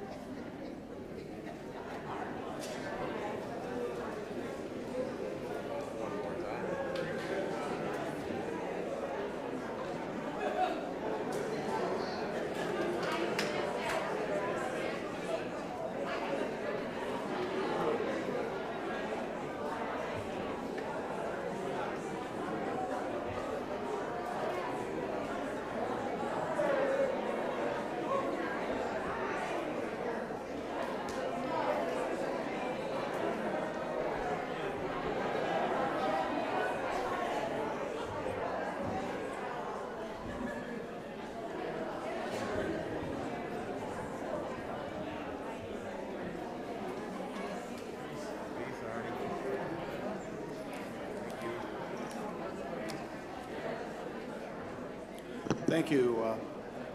Thank 55.70 55.92
you. 55.92 56.20
Uh, 56.24 56.36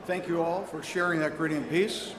thank 0.05 0.27
you 0.27 0.43
all 0.43 0.65
for 0.65 0.83
sharing 0.83 1.21
that 1.21 1.39
greeting 1.39 1.59
and 1.59 1.71
peace. 1.71 2.13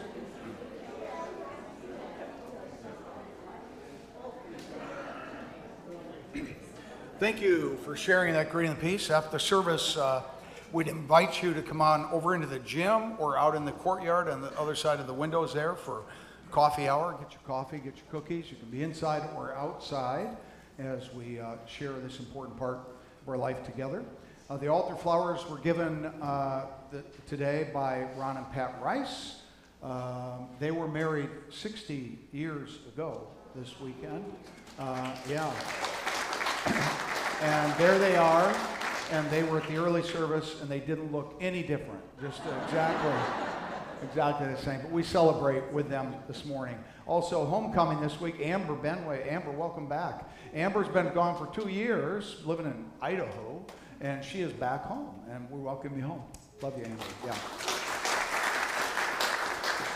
Thank 7.20 7.42
you 7.42 7.76
for 7.84 7.98
sharing 7.98 8.34
that 8.36 8.52
greeting 8.52 8.72
and 8.72 8.80
peace. 8.80 9.10
After 9.10 9.32
the 9.32 9.40
service, 9.40 9.98
uh, 9.98 10.22
we'd 10.72 10.88
invite 10.88 11.44
you 11.44 11.54
to 11.54 11.62
come 11.62 11.82
on 11.82 12.06
over 12.06 12.36
into 12.36 12.48
the 12.48 12.60
gym 12.60 13.16
or 13.20 13.38
out 13.38 13.54
in 13.56 13.66
the 13.66 13.74
courtyard 13.74 14.30
on 14.30 14.40
the 14.40 14.58
other 14.58 14.76
side 14.76 15.02
of 15.02 15.08
the 15.08 15.14
windows 15.14 15.54
there 15.54 15.76
for 15.76 16.04
coffee 16.52 16.88
hour. 16.88 17.18
Get 17.20 17.34
your 17.34 17.42
coffee, 17.46 17.80
get 17.80 17.98
your 17.98 18.06
cookies. 18.10 18.50
You 18.50 18.56
can 18.56 18.70
be 18.70 18.82
inside 18.82 19.30
or 19.36 19.54
outside 19.56 20.30
as 20.80 21.14
we 21.14 21.38
uh, 21.38 21.56
share 21.68 21.92
this 22.00 22.20
important 22.20 22.58
part 22.58 22.78
of 23.22 23.28
our 23.28 23.38
life 23.38 23.66
together. 23.66 24.06
Uh, 24.48 24.58
the 24.58 24.68
altar 24.68 24.94
flowers 24.96 25.50
were 25.50 25.58
given 25.58 26.06
uh, 26.22 26.68
the, 26.92 27.04
today 27.28 27.68
by 27.74 28.06
Ron 28.16 28.38
and 28.38 28.52
Pat 28.52 28.76
Rice. 28.80 29.42
Um, 29.82 30.50
they 30.60 30.70
were 30.70 30.88
married 30.88 31.30
60 31.50 32.20
years 32.32 32.78
ago 32.94 33.28
this 33.56 33.80
weekend. 33.80 34.24
Uh, 34.78 35.16
yeah. 35.28 35.52
and 37.42 37.74
there 37.80 37.98
they 37.98 38.16
are, 38.16 38.56
and 39.12 39.28
they 39.32 39.42
were 39.42 39.62
at 39.62 39.68
the 39.68 39.78
early 39.78 40.04
service, 40.04 40.62
and 40.62 40.70
they 40.70 40.80
didn't 40.80 41.12
look 41.12 41.36
any 41.42 41.64
different. 41.64 42.02
Just 42.22 42.42
exactly, 42.66 43.14
exactly 44.08 44.46
the 44.46 44.58
same. 44.58 44.80
But 44.80 44.92
we 44.92 45.02
celebrate 45.02 45.72
with 45.72 45.90
them 45.90 46.14
this 46.28 46.46
morning. 46.46 46.78
Also, 47.08 47.46
homecoming 47.46 48.00
this 48.00 48.22
week, 48.22 48.36
Amber 48.42 48.76
Benway. 48.76 49.28
Amber, 49.32 49.50
welcome 49.50 49.88
back. 49.88 50.30
Amber's 50.54 50.88
been 50.88 51.12
gone 51.16 51.36
for 51.36 51.52
two 51.60 51.68
years, 51.68 52.44
living 52.46 52.68
in 52.68 52.86
Idaho, 53.02 53.66
and 54.02 54.24
she 54.24 54.42
is 54.42 54.52
back 54.54 54.84
home, 54.84 55.10
and 55.30 55.50
we're 55.50 55.60
welcoming 55.60 56.00
you 56.00 56.06
home. 56.06 56.24
Love 56.62 56.78
you, 56.78 56.86
Amber. 56.86 57.04
Yeah. 57.26 57.36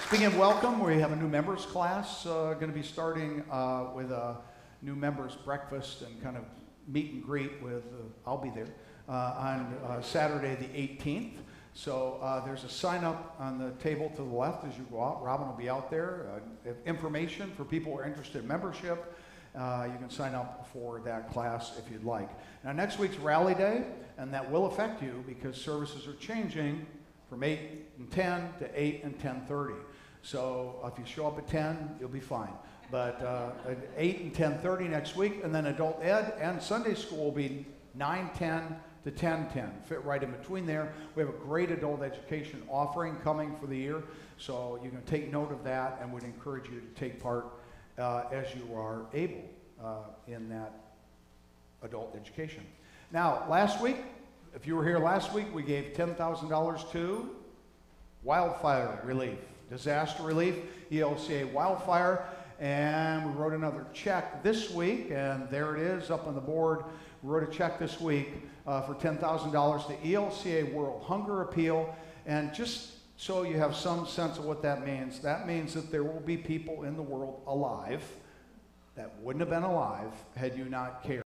Speaking 0.08 0.26
of 0.26 0.38
welcome, 0.38 0.80
we 0.80 1.00
have 1.00 1.12
a 1.12 1.16
new 1.16 1.28
members 1.28 1.66
class 1.66 2.26
uh, 2.26 2.56
going 2.56 2.72
to 2.72 2.78
be 2.78 2.84
starting 2.84 3.44
uh, 3.52 3.88
with 3.94 4.12
a 4.12 4.38
new 4.82 4.96
members 4.96 5.36
breakfast 5.36 6.02
and 6.02 6.22
kind 6.24 6.38
of 6.38 6.44
meet 6.88 7.14
and 7.14 7.24
greet 7.24 7.62
with, 7.62 7.84
uh, 7.94 8.30
I'll 8.30 8.38
be 8.38 8.50
there, 8.50 8.68
uh, 9.08 9.12
on 9.12 9.78
uh, 9.86 10.02
Saturday 10.02 10.56
the 10.56 11.04
18th. 11.04 11.38
So 11.74 12.20
uh, 12.22 12.44
there's 12.44 12.64
a 12.64 12.70
sign 12.70 13.04
up 13.04 13.36
on 13.40 13.60
the 13.60 13.72
table 13.84 14.10
to 14.16 14.18
the 14.18 14.24
left 14.24 14.66
as 14.66 14.76
you 14.78 14.86
go 14.92 15.04
out. 15.04 15.24
Robin 15.24 15.48
will 15.48 15.56
be 15.56 15.70
out 15.70 15.92
there. 15.92 16.42
Information 16.86 17.52
for 17.56 17.64
people 17.64 17.94
who 17.94 18.00
are 18.00 18.06
interested 18.06 18.42
in 18.42 18.48
membership. 18.48 19.16
Uh, 19.58 19.88
you 19.92 19.98
can 19.98 20.10
sign 20.10 20.36
up 20.36 20.68
for 20.72 21.00
that 21.02 21.32
class 21.32 21.78
if 21.78 21.92
you'd 21.92 22.04
like. 22.04 22.30
Now, 22.64 22.72
next 22.72 23.00
week's 23.00 23.18
Rally 23.18 23.56
Day, 23.56 23.84
and 24.18 24.34
that 24.34 24.50
will 24.50 24.68
affect 24.68 25.02
you 25.02 25.24
because 25.28 25.60
services 25.60 26.08
are 26.08 26.14
changing 26.16 26.86
from 27.30 27.44
8 27.44 27.60
and 27.98 28.12
10 28.12 28.54
to 28.60 28.70
8 28.82 29.04
and 29.04 29.20
10.30. 29.20 29.76
So 30.22 30.80
if 30.92 31.00
you 31.00 31.06
show 31.06 31.28
up 31.28 31.38
at 31.38 31.48
10, 31.48 31.98
you'll 32.00 32.10
be 32.10 32.20
fine. 32.20 32.54
But 32.92 33.22
uh, 33.22 33.52
at 33.70 33.78
8 33.98 34.20
and 34.22 34.34
10.30 34.34 34.90
next 34.90 35.16
week, 35.16 35.42
and 35.44 35.54
then 35.54 35.68
adult 35.68 36.00
ed 36.04 36.34
and 36.42 36.62
Sunday 36.62 36.96
school 36.96 37.26
will 37.26 37.32
be 37.32 37.66
9, 37.96 38.30
10 38.36 38.76
to 39.04 39.12
10, 39.12 39.50
10. 39.50 39.72
Fit 39.86 40.04
right 40.04 40.22
in 40.22 40.32
between 40.32 40.66
there. 40.66 40.92
We 41.16 41.24
have 41.24 41.30
a 41.30 41.38
great 41.38 41.72
adult 41.72 42.02
education 42.02 42.62
offering 42.70 43.16
coming 43.18 43.56
for 43.60 43.68
the 43.68 43.78
year. 43.78 44.04
So 44.38 44.80
you 44.84 44.90
can 44.90 45.02
take 45.04 45.32
note 45.32 45.52
of 45.52 45.64
that 45.64 46.00
and 46.02 46.12
would 46.14 46.24
encourage 46.24 46.70
you 46.70 46.80
to 46.80 47.00
take 47.00 47.22
part 47.22 47.48
uh, 48.00 48.24
as 48.32 48.48
you 48.56 48.76
are 48.76 49.06
able 49.14 49.44
uh, 49.84 49.98
in 50.28 50.50
that 50.50 50.74
adult 51.84 52.16
education. 52.16 52.66
Now, 53.12 53.46
last 53.50 53.82
week, 53.82 53.98
if 54.56 54.66
you 54.66 54.76
were 54.76 54.86
here 54.86 55.00
last 55.00 55.34
week, 55.34 55.54
we 55.54 55.64
gave 55.64 55.94
$10,000 55.94 56.92
to 56.92 57.30
wildfire 58.24 59.00
relief, 59.04 59.38
disaster 59.70 60.24
relief, 60.24 60.56
ELCA 60.92 61.52
wildfire. 61.52 62.26
And 62.60 63.26
we 63.26 63.42
wrote 63.42 63.54
another 63.54 63.86
check 63.94 64.44
this 64.44 64.70
week, 64.72 65.12
and 65.12 65.50
there 65.50 65.76
it 65.76 65.82
is 65.82 66.12
up 66.12 66.28
on 66.28 66.36
the 66.36 66.42
board. 66.42 66.84
We 67.24 67.30
wrote 67.30 67.48
a 67.48 67.52
check 67.52 67.80
this 67.80 68.02
week 68.02 68.30
uh, 68.68 68.82
for 68.82 68.96
$10,000 68.96 69.88
to 69.88 69.94
ELCA 70.08 70.74
World 70.74 71.04
Hunger 71.04 71.42
Appeal. 71.42 71.96
And 72.26 72.54
just 72.54 72.92
so 73.20 73.44
you 73.44 73.58
have 73.58 73.76
some 73.76 74.08
sense 74.08 74.38
of 74.38 74.46
what 74.46 74.62
that 74.62 74.86
means, 74.86 75.20
that 75.20 75.46
means 75.46 75.74
that 75.74 75.92
there 75.92 76.06
will 76.06 76.22
be 76.22 76.38
people 76.38 76.84
in 76.84 76.96
the 76.96 77.02
world 77.02 77.42
alive 77.48 78.02
that 78.96 79.14
wouldn't 79.20 79.42
have 79.42 79.50
been 79.50 79.70
alive 79.70 80.14
had 80.38 80.58
you 80.58 80.64
not 80.64 81.04
cared. 81.04 81.22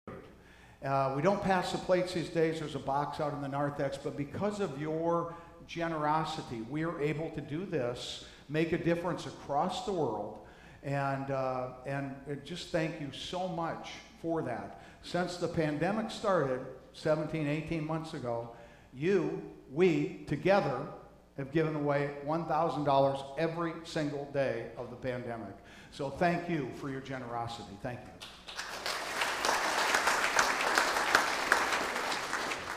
Uh, 0.86 1.12
we 1.18 1.22
don't 1.22 1.44
pass 1.44 1.74
the 1.74 1.78
plates 1.80 2.14
these 2.14 2.30
days. 2.30 2.60
There's 2.60 2.76
a 2.76 2.80
box 2.80 3.20
out 3.20 3.34
in 3.34 3.42
the 3.42 3.50
narthex, 3.50 3.98
but 3.98 4.16
because 4.16 4.62
of 4.62 4.80
your 4.80 5.36
generosity, 5.68 6.62
we 6.70 6.86
are 6.86 6.98
able 7.02 7.30
to 7.32 7.42
do 7.42 7.66
this, 7.66 8.24
make 8.48 8.72
a 8.72 8.78
difference 8.78 9.26
across 9.26 9.86
the 9.86 9.92
world, 9.92 10.39
and, 10.84 11.30
uh, 11.30 11.72
and 11.86 12.16
just 12.46 12.70
thank 12.70 13.02
you 13.02 13.12
so 13.12 13.50
much 13.50 13.89
for 14.22 14.42
that. 14.44 14.82
Since 15.04 15.36
the 15.38 15.48
pandemic 15.50 16.10
started 16.10 16.62
17, 16.94 17.48
18 17.48 17.86
months 17.86 18.14
ago, 18.14 18.52
you, 18.94 19.42
we, 19.74 20.24
together, 20.28 20.88
have 21.42 21.52
given 21.52 21.76
away 21.76 22.12
$1,000 22.26 23.24
every 23.39 23.74
single 23.84 24.26
day 24.32 24.68
of 24.78 24.92
the 24.92 24.96
pandemic. 24.96 25.56
So 25.89 26.12
thank 26.12 26.48
you 26.48 26.70
for 26.76 26.89
your 26.89 27.02
generosity. 27.02 27.76
Thank 27.82 28.00
you. 28.00 28.28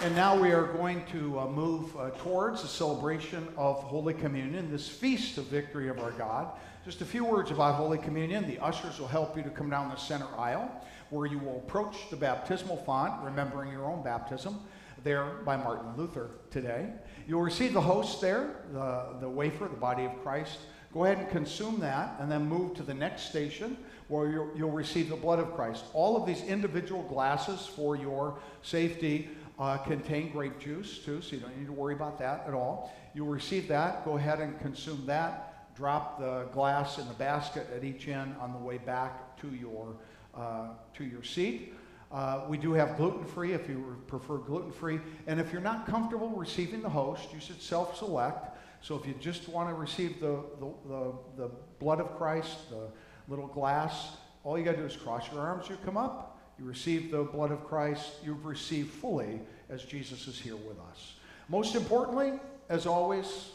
And 0.00 0.14
now 0.16 0.36
we 0.36 0.50
are 0.52 0.66
going 0.66 1.04
to 1.12 1.40
uh, 1.40 1.46
move 1.46 1.94
uh, 1.96 2.10
towards 2.10 2.62
the 2.62 2.68
celebration 2.68 3.48
of 3.56 3.76
Holy 3.76 4.14
Communion, 4.14 4.70
this 4.70 4.88
feast 4.88 5.36
of 5.38 5.44
victory 5.44 5.88
of 5.88 5.98
our 5.98 6.10
God. 6.12 6.48
Just 6.86 7.02
a 7.02 7.06
few 7.06 7.24
words 7.24 7.50
about 7.50 7.74
Holy 7.74 7.98
Communion. 7.98 8.46
The 8.46 8.58
ushers 8.58 8.98
will 8.98 9.08
help 9.08 9.36
you 9.36 9.42
to 9.42 9.50
come 9.50 9.68
down 9.70 9.90
the 9.90 9.96
center 9.96 10.28
aisle 10.38 10.70
where 11.10 11.26
you 11.26 11.38
will 11.38 11.58
approach 11.58 11.96
the 12.10 12.16
baptismal 12.16 12.78
font, 12.78 13.22
remembering 13.22 13.70
your 13.70 13.84
own 13.84 14.02
baptism, 14.02 14.58
there 15.04 15.24
by 15.44 15.56
Martin 15.56 15.96
Luther 15.96 16.30
today. 16.50 16.88
You'll 17.26 17.42
receive 17.42 17.72
the 17.72 17.80
host 17.80 18.20
there, 18.20 18.56
the, 18.72 19.16
the 19.20 19.28
wafer, 19.28 19.66
the 19.68 19.76
body 19.76 20.04
of 20.04 20.22
Christ. 20.22 20.58
Go 20.92 21.04
ahead 21.04 21.18
and 21.18 21.28
consume 21.28 21.80
that 21.80 22.16
and 22.20 22.30
then 22.30 22.46
move 22.46 22.74
to 22.74 22.82
the 22.82 22.94
next 22.94 23.24
station 23.30 23.76
where 24.08 24.28
you'll, 24.28 24.50
you'll 24.54 24.70
receive 24.70 25.08
the 25.08 25.16
blood 25.16 25.38
of 25.38 25.54
Christ. 25.54 25.84
All 25.92 26.16
of 26.16 26.26
these 26.26 26.42
individual 26.42 27.02
glasses 27.02 27.66
for 27.66 27.96
your 27.96 28.38
safety 28.62 29.30
uh, 29.58 29.78
contain 29.78 30.30
grape 30.30 30.58
juice 30.58 30.98
too, 30.98 31.22
so 31.22 31.36
you 31.36 31.42
don't 31.42 31.56
need 31.56 31.66
to 31.66 31.72
worry 31.72 31.94
about 31.94 32.18
that 32.18 32.44
at 32.46 32.54
all. 32.54 32.92
You'll 33.14 33.28
receive 33.28 33.68
that. 33.68 34.04
Go 34.04 34.16
ahead 34.16 34.40
and 34.40 34.58
consume 34.60 35.04
that. 35.06 35.74
Drop 35.74 36.20
the 36.20 36.46
glass 36.52 36.98
in 36.98 37.08
the 37.08 37.14
basket 37.14 37.66
at 37.74 37.82
each 37.82 38.06
end 38.06 38.36
on 38.40 38.52
the 38.52 38.58
way 38.58 38.78
back 38.78 39.36
to 39.40 39.48
your, 39.54 39.96
uh, 40.36 40.68
to 40.96 41.04
your 41.04 41.22
seat. 41.22 41.74
Uh, 42.14 42.44
we 42.48 42.56
do 42.56 42.72
have 42.72 42.96
gluten 42.96 43.24
free 43.24 43.54
if 43.54 43.68
you 43.68 43.96
prefer 44.06 44.38
gluten 44.38 44.70
free. 44.70 45.00
And 45.26 45.40
if 45.40 45.52
you're 45.52 45.60
not 45.60 45.84
comfortable 45.84 46.28
receiving 46.28 46.80
the 46.80 46.88
host, 46.88 47.32
you 47.34 47.40
should 47.40 47.60
self 47.60 47.98
select. 47.98 48.56
So 48.82 48.94
if 48.94 49.04
you 49.04 49.14
just 49.18 49.48
want 49.48 49.68
to 49.68 49.74
receive 49.74 50.20
the, 50.20 50.44
the, 50.60 50.72
the, 50.86 51.12
the 51.36 51.50
blood 51.80 52.00
of 52.00 52.16
Christ, 52.16 52.70
the 52.70 52.86
little 53.26 53.48
glass, 53.48 54.16
all 54.44 54.56
you 54.56 54.64
got 54.64 54.72
to 54.72 54.76
do 54.76 54.84
is 54.84 54.94
cross 54.94 55.28
your 55.32 55.40
arms, 55.40 55.68
you 55.68 55.76
come 55.84 55.96
up, 55.96 56.38
you 56.56 56.64
receive 56.64 57.10
the 57.10 57.24
blood 57.24 57.50
of 57.50 57.64
Christ, 57.64 58.12
you've 58.24 58.44
received 58.44 58.92
fully 58.92 59.40
as 59.68 59.82
Jesus 59.82 60.28
is 60.28 60.38
here 60.38 60.54
with 60.56 60.78
us. 60.92 61.14
Most 61.48 61.74
importantly, 61.74 62.34
as 62.68 62.86
always, 62.86 63.50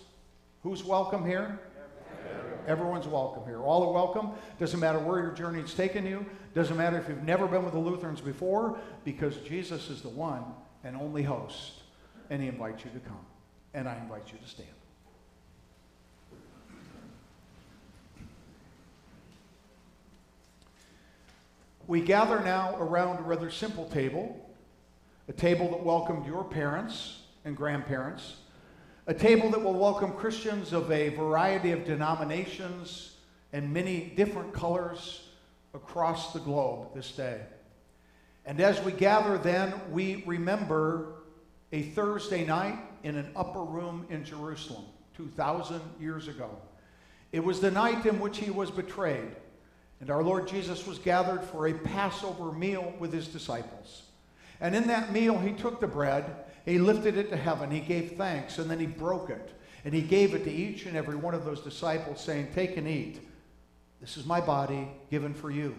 who's 0.63 0.83
welcome 0.83 1.25
here? 1.25 1.59
Everyone's 2.67 3.07
welcome 3.07 3.43
here. 3.45 3.61
All 3.61 3.89
are 3.89 3.93
welcome. 3.93 4.31
Doesn't 4.59 4.79
matter 4.79 4.99
where 4.99 5.19
your 5.19 5.31
journey's 5.31 5.73
taken 5.73 6.05
you. 6.05 6.25
Doesn't 6.53 6.77
matter 6.77 6.97
if 6.99 7.09
you've 7.09 7.23
never 7.23 7.47
been 7.47 7.63
with 7.63 7.73
the 7.73 7.79
Lutherans 7.79 8.21
before, 8.21 8.77
because 9.03 9.37
Jesus 9.37 9.89
is 9.89 10.01
the 10.01 10.09
one 10.09 10.43
and 10.83 10.95
only 10.95 11.23
host, 11.23 11.81
and 12.29 12.41
He 12.41 12.47
invites 12.47 12.85
you 12.85 12.91
to 12.91 12.99
come. 12.99 13.25
And 13.73 13.87
I 13.87 13.97
invite 13.97 14.31
you 14.31 14.37
to 14.37 14.47
stand. 14.47 14.69
We 21.87 22.01
gather 22.01 22.39
now 22.39 22.75
around 22.77 23.17
a 23.17 23.23
rather 23.23 23.49
simple 23.49 23.89
table, 23.89 24.47
a 25.27 25.33
table 25.33 25.69
that 25.71 25.83
welcomed 25.83 26.27
your 26.27 26.43
parents 26.43 27.21
and 27.45 27.57
grandparents, 27.57 28.35
a 29.09 29.13
table 29.15 29.49
that 29.49 29.59
will 29.59 29.73
welcome 29.73 30.11
Christians 30.11 30.71
of 30.71 30.91
a 30.91 31.09
variety 31.09 31.71
of 31.71 31.83
denominations 31.83 33.15
and 33.51 33.73
many 33.73 34.13
different 34.15 34.53
colors 34.53 35.29
across 35.73 36.31
the 36.31 36.37
globe 36.37 36.93
this 36.93 37.11
day. 37.13 37.41
And 38.45 38.61
as 38.61 38.79
we 38.83 38.91
gather, 38.91 39.39
then, 39.39 39.73
we 39.89 40.23
remember 40.27 41.23
a 41.71 41.81
Thursday 41.81 42.45
night 42.45 42.77
in 43.01 43.15
an 43.15 43.31
upper 43.35 43.63
room 43.63 44.05
in 44.11 44.23
Jerusalem 44.23 44.85
2,000 45.17 45.81
years 45.99 46.27
ago. 46.27 46.51
It 47.31 47.43
was 47.43 47.59
the 47.59 47.71
night 47.71 48.05
in 48.05 48.19
which 48.19 48.37
he 48.37 48.51
was 48.51 48.69
betrayed 48.69 49.35
and 50.01 50.11
our 50.11 50.21
Lord 50.21 50.47
Jesus 50.47 50.85
was 50.85 50.99
gathered 50.99 51.43
for 51.43 51.65
a 51.65 51.73
Passover 51.73 52.51
meal 52.51 52.93
with 52.99 53.11
his 53.11 53.27
disciples. 53.27 54.03
And 54.61 54.75
in 54.75 54.85
that 54.85 55.11
meal, 55.11 55.39
he 55.39 55.53
took 55.53 55.79
the 55.79 55.87
bread 55.87 56.45
he 56.65 56.79
lifted 56.79 57.17
it 57.17 57.29
to 57.29 57.37
heaven. 57.37 57.71
He 57.71 57.79
gave 57.79 58.13
thanks, 58.13 58.57
and 58.57 58.69
then 58.69 58.79
he 58.79 58.85
broke 58.85 59.29
it. 59.29 59.53
And 59.85 59.93
he 59.93 60.01
gave 60.01 60.33
it 60.33 60.43
to 60.43 60.51
each 60.51 60.85
and 60.85 60.97
every 60.97 61.15
one 61.15 61.33
of 61.33 61.45
those 61.45 61.61
disciples, 61.61 62.21
saying, 62.21 62.49
Take 62.53 62.77
and 62.77 62.87
eat. 62.87 63.21
This 64.01 64.17
is 64.17 64.25
my 64.25 64.41
body 64.41 64.87
given 65.09 65.33
for 65.33 65.51
you. 65.51 65.75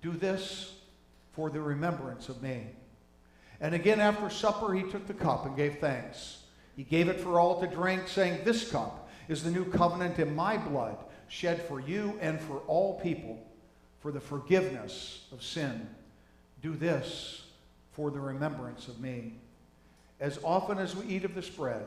Do 0.00 0.12
this 0.12 0.74
for 1.32 1.50
the 1.50 1.60
remembrance 1.60 2.28
of 2.28 2.42
me. 2.42 2.66
And 3.60 3.74
again, 3.74 4.00
after 4.00 4.28
supper, 4.28 4.74
he 4.74 4.82
took 4.90 5.06
the 5.06 5.14
cup 5.14 5.46
and 5.46 5.56
gave 5.56 5.78
thanks. 5.78 6.38
He 6.76 6.82
gave 6.82 7.08
it 7.08 7.20
for 7.20 7.38
all 7.38 7.60
to 7.60 7.66
drink, 7.66 8.08
saying, 8.08 8.40
This 8.44 8.70
cup 8.70 9.08
is 9.28 9.42
the 9.42 9.50
new 9.50 9.64
covenant 9.64 10.18
in 10.18 10.34
my 10.34 10.56
blood, 10.56 10.96
shed 11.28 11.62
for 11.62 11.80
you 11.80 12.18
and 12.20 12.40
for 12.40 12.58
all 12.66 13.00
people 13.00 13.46
for 14.00 14.10
the 14.10 14.20
forgiveness 14.20 15.26
of 15.30 15.42
sin. 15.42 15.88
Do 16.60 16.74
this 16.74 17.44
for 17.92 18.10
the 18.10 18.20
remembrance 18.20 18.88
of 18.88 19.00
me. 19.00 19.34
As 20.22 20.38
often 20.44 20.78
as 20.78 20.94
we 20.94 21.04
eat 21.16 21.24
of 21.24 21.34
this 21.34 21.48
bread 21.48 21.84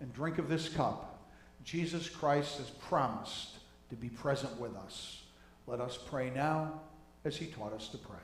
and 0.00 0.10
drink 0.14 0.38
of 0.38 0.48
this 0.48 0.70
cup, 0.70 1.28
Jesus 1.64 2.08
Christ 2.08 2.56
has 2.56 2.70
promised 2.70 3.58
to 3.90 3.94
be 3.94 4.08
present 4.08 4.58
with 4.58 4.74
us. 4.74 5.22
Let 5.66 5.82
us 5.82 5.98
pray 6.08 6.30
now 6.30 6.80
as 7.26 7.36
he 7.36 7.44
taught 7.44 7.74
us 7.74 7.88
to 7.88 7.98
pray. 7.98 8.16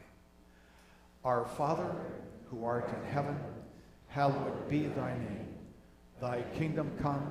Our 1.26 1.44
Father, 1.44 1.94
who 2.50 2.64
art 2.64 2.88
in 2.88 3.10
heaven, 3.12 3.38
hallowed 4.08 4.66
be 4.70 4.86
thy 4.86 5.12
name. 5.12 5.48
Thy 6.22 6.40
kingdom 6.58 6.90
come, 7.02 7.30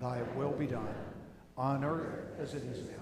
thy 0.00 0.22
will 0.36 0.52
be 0.52 0.66
done, 0.66 0.94
on 1.58 1.82
earth 1.82 2.38
as 2.40 2.54
it 2.54 2.62
is 2.62 2.78
in 2.78 2.86
heaven. 2.86 3.00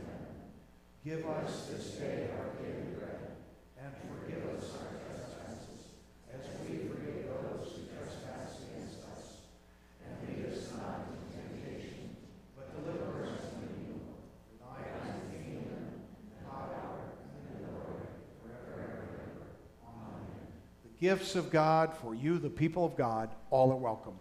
Give 1.04 1.26
us 1.28 1.66
this 1.66 1.90
day 1.96 2.30
our 2.38 2.64
daily 2.64 2.94
bread, 2.98 3.36
and 3.82 3.92
forgive 4.08 4.44
us 4.56 4.64
our 4.80 4.96
trespasses, 5.04 5.92
as 6.32 6.46
we 6.62 6.88
forgive 6.88 7.26
those 7.26 7.72
who 7.74 7.82
trespass 7.90 8.60
against 8.62 9.02
us. 9.10 9.42
And 10.04 10.14
lead 10.28 10.52
us 10.52 10.70
not 10.78 11.08
into 11.10 11.26
temptation, 11.32 12.16
but 12.54 12.70
deliver 12.70 13.24
us 13.24 13.34
from 13.50 13.66
evil. 13.82 14.14
For 14.46 14.62
thine 14.62 14.94
is 15.00 15.16
the 15.26 15.42
kingdom, 15.42 16.06
and 16.22 16.44
power, 16.46 17.08
and 17.18 17.50
the 17.50 17.66
glory, 17.66 18.06
forever 18.44 18.78
and 18.78 19.10
ever. 19.10 19.42
Amen. 19.82 20.54
The 20.86 20.91
gifts 21.02 21.34
of 21.34 21.50
God 21.50 21.92
for 22.00 22.14
you, 22.14 22.38
the 22.38 22.48
people 22.48 22.84
of 22.84 22.96
God, 22.96 23.28
all 23.50 23.72
are 23.72 23.76
welcome. 23.76 24.14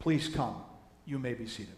Please 0.00 0.28
come. 0.28 0.56
You 1.06 1.20
may 1.20 1.32
be 1.32 1.46
seated. 1.46 1.76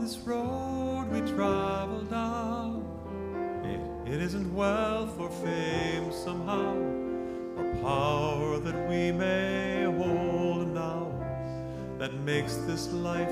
This 0.00 0.16
road 0.20 1.08
we 1.12 1.20
travel 1.20 2.00
down, 2.04 2.86
it, 3.62 4.14
it 4.14 4.22
isn't 4.22 4.54
wealth 4.54 5.20
or 5.20 5.28
fame 5.28 6.10
somehow, 6.10 6.74
or 7.58 7.74
power 7.82 8.58
that 8.60 8.88
we 8.88 9.12
may 9.12 9.84
hold 9.84 10.72
now, 10.72 11.12
that 11.98 12.14
makes 12.14 12.56
this 12.66 12.90
life 12.92 13.28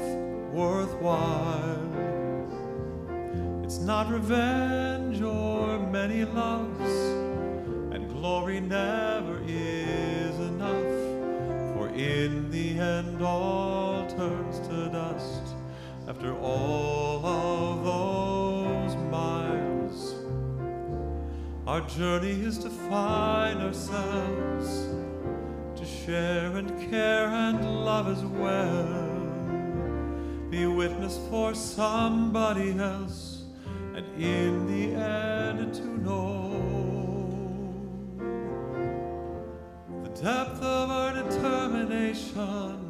worthwhile. 0.52 1.90
It's 3.64 3.78
not 3.78 4.10
revenge 4.10 5.22
or 5.22 5.78
many 5.78 6.26
loves, 6.26 6.92
and 7.94 8.10
glory 8.10 8.60
never 8.60 9.40
is 9.46 10.38
enough, 10.38 11.74
for 11.74 11.88
in 11.88 12.50
the 12.50 12.78
end 12.78 13.22
all 13.22 13.67
after 16.08 16.34
all 16.38 17.24
of 17.26 17.84
those 17.84 18.96
miles. 19.10 20.14
Our 21.66 21.82
journey 21.82 22.30
is 22.30 22.56
to 22.60 22.70
find 22.70 23.60
ourselves, 23.60 24.88
to 25.76 25.84
share 25.84 26.56
and 26.56 26.90
care 26.90 27.26
and 27.26 27.84
love 27.84 28.08
as 28.08 28.24
well, 28.24 29.18
be 30.48 30.64
witness 30.64 31.20
for 31.28 31.54
somebody 31.54 32.78
else, 32.78 33.42
and 33.94 34.06
in 34.16 34.66
the 34.66 34.94
end 34.94 35.74
to 35.74 35.84
know 35.84 36.54
the 40.04 40.08
depth 40.22 40.62
of 40.62 40.90
our 40.90 41.12
determination 41.22 42.87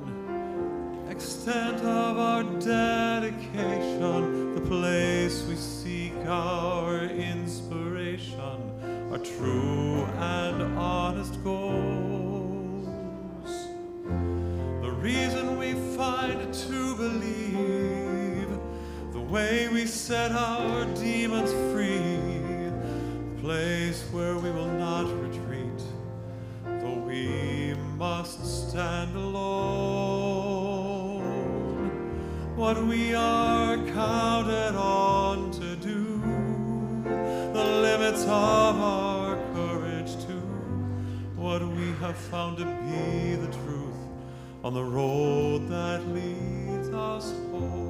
extent 1.19 1.83
of 1.83 2.17
our 2.17 2.45
dedication, 2.61 4.55
the 4.55 4.61
place 4.61 5.43
we 5.49 5.57
seek 5.57 6.15
our 6.29 7.01
inspiration, 7.07 8.57
our 9.11 9.19
true 9.19 10.05
and 10.17 10.79
honest 10.79 11.43
goals. 11.43 12.87
The 14.05 14.93
reason 15.01 15.59
we 15.59 15.73
find 15.97 16.55
to 16.55 16.95
believe, 16.95 18.51
the 19.11 19.21
way 19.21 19.67
we 19.73 19.87
set 19.87 20.31
our 20.31 20.85
demons 20.95 21.51
free, 21.73 22.21
the 23.35 23.41
place 23.41 24.05
where 24.13 24.37
we 24.37 24.53
will 24.53 24.71
not 24.71 25.07
retreat, 25.21 25.83
though 26.65 27.03
we 27.05 27.75
must 27.97 28.69
stand 28.69 29.17
alone 29.17 29.88
what 32.59 32.77
we 32.87 33.15
are 33.15 33.77
counted 33.95 34.75
on 34.75 35.49
to 35.53 35.77
do, 35.77 36.21
the 37.53 37.65
limits 37.65 38.25
of 38.25 38.81
our 38.81 39.37
courage 39.55 40.13
to, 40.27 40.33
what 41.37 41.63
we 41.63 41.93
have 42.01 42.17
found 42.17 42.59
to 42.59 42.65
be 42.65 43.37
the 43.37 43.47
truth 43.63 43.95
on 44.65 44.75
the 44.75 44.83
road 44.83 45.69
that 45.69 46.05
leads 46.09 46.89
us 46.89 47.31
home. 47.53 47.88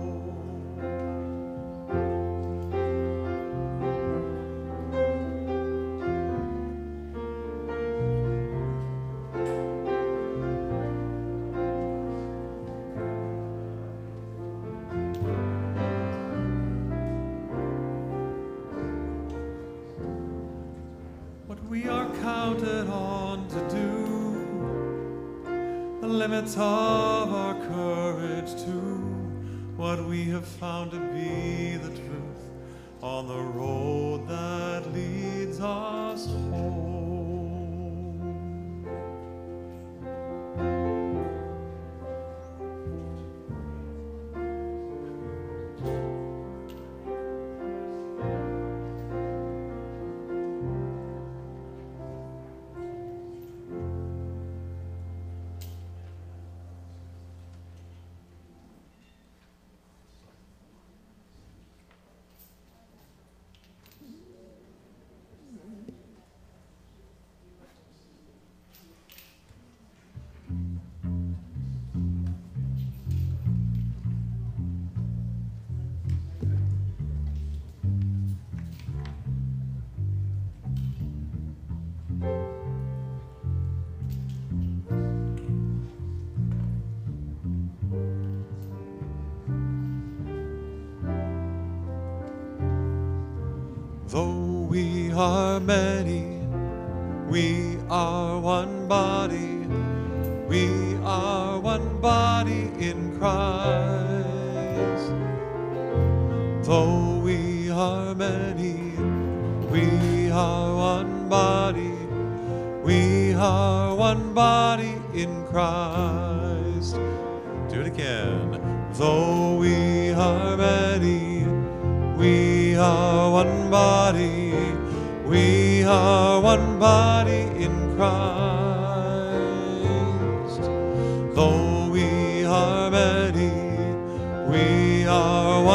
Counted 22.58 22.90
on 22.90 23.46
to 23.48 23.60
do, 23.68 24.04
the 26.00 26.08
limits 26.08 26.54
of 26.56 27.32
our 27.32 27.54
courage 27.68 28.50
to, 28.64 28.70
what 29.76 30.04
we 30.04 30.24
have 30.24 30.44
found 30.44 30.90
to 30.90 30.98
be 30.98 31.76
the 31.76 31.90
truth 31.90 32.50
on 33.00 33.28
the 33.28 33.40
road 33.40 34.26
that 34.26 34.92
leads 34.92 35.60
us 35.60 36.26
home. 36.26 36.87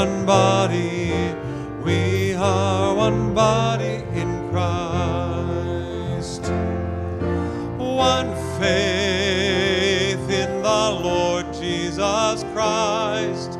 One 0.03 0.25
body. 0.25 1.13
We 1.85 2.33
are 2.33 2.93
one 2.93 3.33
body 3.33 4.03
in 4.21 4.49
Christ. 4.51 6.41
One 7.77 8.35
faith 8.59 10.29
in 10.41 10.61
the 10.61 10.91
Lord 11.07 11.45
Jesus 11.53 12.43
Christ, 12.53 13.57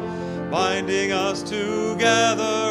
binding 0.52 1.14
us 1.14 1.44
together 1.44 2.63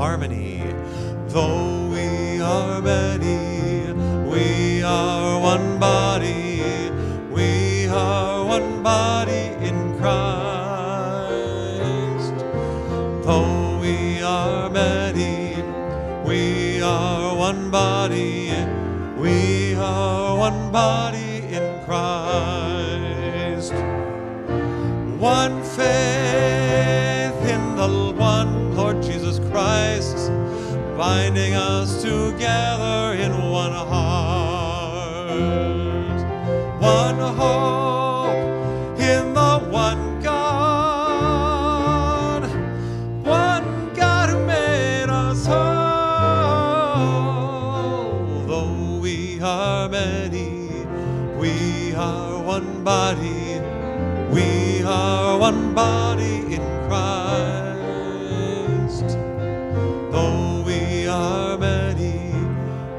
harmony? 0.00 0.64
Though 1.28 1.88
we 1.92 2.40
are 2.40 2.80
many, 2.80 3.92
we 4.32 4.82
are 4.82 5.38
one 5.38 5.78
body. 5.78 6.62
We 7.30 7.86
are 7.86 8.46
one 8.46 8.82
body 8.82 9.44
in 9.68 9.76
Christ. 9.98 10.24
Though 13.26 13.78
we 13.78 14.22
are 14.22 14.70
many, 14.70 15.62
we 16.24 16.80
are 16.80 17.36
one 17.36 17.70
body. 17.70 18.54
We 19.18 19.74
are 19.74 20.34
one 20.34 20.72
body 20.72 21.19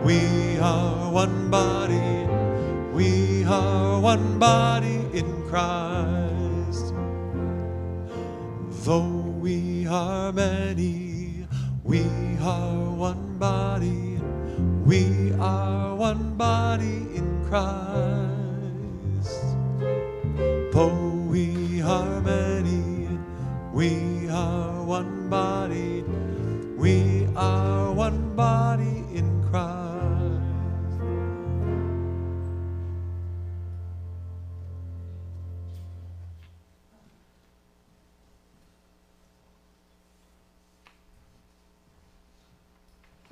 we 0.04 0.58
are 0.58 1.12
one 1.12 1.50
body. 1.52 2.28
We 2.92 3.44
are 3.46 4.00
one 4.00 4.40
body 4.40 5.06
in 5.14 5.48
Christ. 5.48 6.94
Though 8.84 9.36
we 9.40 9.86
are 9.88 10.34
many, 10.34 11.46
we 11.84 12.02
are 12.42 12.90
one 12.90 13.38
body. 13.38 14.20
We 14.86 15.34
are 15.40 15.96
one 15.96 16.36
body 16.36 17.06
in 17.14 17.46
Christ. 17.46 18.32
Though 20.74 21.28
we 21.30 21.82
are 21.84 22.22
many, 22.22 23.08
we 23.72 24.28
are 24.30 24.84
one 24.84 25.30
body. 25.30 26.04
We 26.76 27.28
are 27.36 27.92
one 27.94 28.36
body 28.36 29.01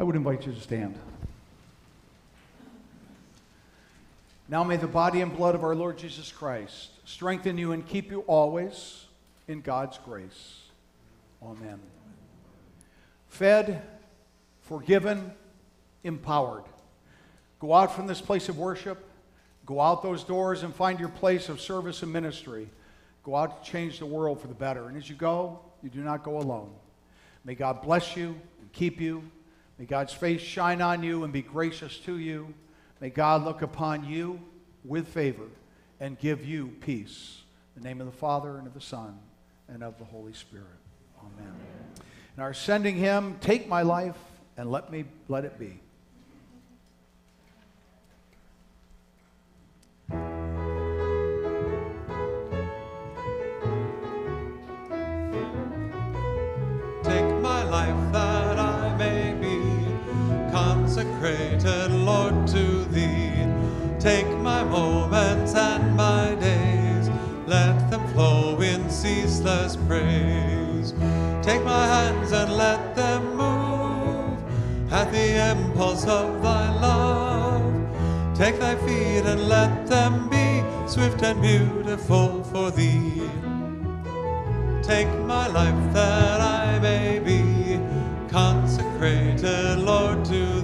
would 0.09 0.15
invite 0.15 0.43
you 0.47 0.51
to 0.51 0.59
stand. 0.59 0.97
Now 4.47 4.63
may 4.63 4.75
the 4.75 4.87
body 4.87 5.21
and 5.21 5.37
blood 5.37 5.53
of 5.53 5.63
our 5.63 5.75
Lord 5.75 5.99
Jesus 5.99 6.31
Christ 6.31 6.89
strengthen 7.05 7.59
you 7.59 7.73
and 7.73 7.87
keep 7.87 8.09
you 8.09 8.21
always 8.21 9.05
in 9.47 9.61
God's 9.61 9.99
grace. 9.99 10.61
Amen. 11.43 11.79
Fed, 13.27 13.83
forgiven, 14.61 15.31
empowered. 16.03 16.63
Go 17.59 17.75
out 17.75 17.95
from 17.95 18.07
this 18.07 18.19
place 18.19 18.49
of 18.49 18.57
worship. 18.57 19.05
Go 19.67 19.79
out 19.79 20.01
those 20.01 20.23
doors 20.23 20.63
and 20.63 20.73
find 20.73 20.99
your 20.99 21.09
place 21.09 21.49
of 21.49 21.61
service 21.61 22.01
and 22.01 22.11
ministry. 22.11 22.67
Go 23.21 23.35
out 23.35 23.63
to 23.63 23.71
change 23.71 23.99
the 23.99 24.07
world 24.07 24.41
for 24.41 24.47
the 24.47 24.55
better. 24.55 24.87
And 24.87 24.97
as 24.97 25.07
you 25.07 25.15
go, 25.15 25.59
you 25.83 25.91
do 25.91 26.01
not 26.01 26.23
go 26.23 26.39
alone. 26.39 26.71
May 27.45 27.53
God 27.53 27.83
bless 27.83 28.17
you 28.17 28.29
and 28.59 28.73
keep 28.73 28.99
you. 28.99 29.21
May 29.79 29.85
God's 29.85 30.11
face 30.11 30.41
shine 30.41 30.81
on 30.81 31.03
you 31.03 31.23
and 31.23 31.31
be 31.31 31.41
gracious 31.41 31.97
to 31.99 32.19
you. 32.19 32.53
May 32.99 33.09
God 33.09 33.45
look 33.45 33.61
upon 33.61 34.03
you 34.03 34.41
with 34.83 35.07
favor 35.07 35.47
and 36.01 36.19
give 36.19 36.45
you 36.45 36.75
peace. 36.81 37.43
In 37.77 37.81
the 37.81 37.87
name 37.87 38.01
of 38.01 38.05
the 38.05 38.17
Father 38.17 38.57
and 38.57 38.67
of 38.67 38.73
the 38.73 38.81
Son 38.81 39.17
and 39.69 39.81
of 39.81 39.97
the 39.97 40.03
Holy 40.03 40.33
Spirit. 40.33 40.65
Amen. 41.17 41.53
And 42.35 42.43
our 42.43 42.53
sending 42.53 42.97
hymn, 42.97 43.37
Take 43.39 43.69
My 43.69 43.81
Life 43.83 44.17
and 44.57 44.69
Let 44.69 44.91
Me 44.91 45.05
Let 45.29 45.45
It 45.45 45.57
Be. 45.57 45.79
Take 57.03 57.41
my 57.41 57.63
life 57.63 57.98
consecrated, 61.19 61.91
Lord, 61.91 62.47
to 62.47 62.85
thee. 62.85 63.45
Take 63.99 64.27
my 64.37 64.63
moments 64.63 65.53
and 65.53 65.95
my 65.95 66.35
days, 66.35 67.09
let 67.45 67.89
them 67.89 68.07
flow 68.13 68.59
in 68.61 68.89
ceaseless 68.89 69.75
praise. 69.75 70.93
Take 71.41 71.63
my 71.63 71.85
hands 71.85 72.31
and 72.31 72.55
let 72.55 72.95
them 72.95 73.35
move 73.35 74.39
at 74.91 75.11
the 75.11 75.51
impulse 75.51 76.05
of 76.05 76.41
thy 76.41 76.71
love. 76.79 77.73
Take 78.35 78.59
thy 78.59 78.75
feet 78.75 79.25
and 79.25 79.49
let 79.49 79.87
them 79.87 80.29
be 80.29 80.63
swift 80.87 81.21
and 81.23 81.41
beautiful 81.41 82.43
for 82.45 82.71
thee. 82.71 83.29
Take 84.81 85.11
my 85.25 85.47
life 85.47 85.93
that 85.93 86.39
I 86.39 86.79
may 86.79 87.19
be 87.19 87.79
consecrated, 88.29 89.79
Lord, 89.79 90.23
to 90.25 90.58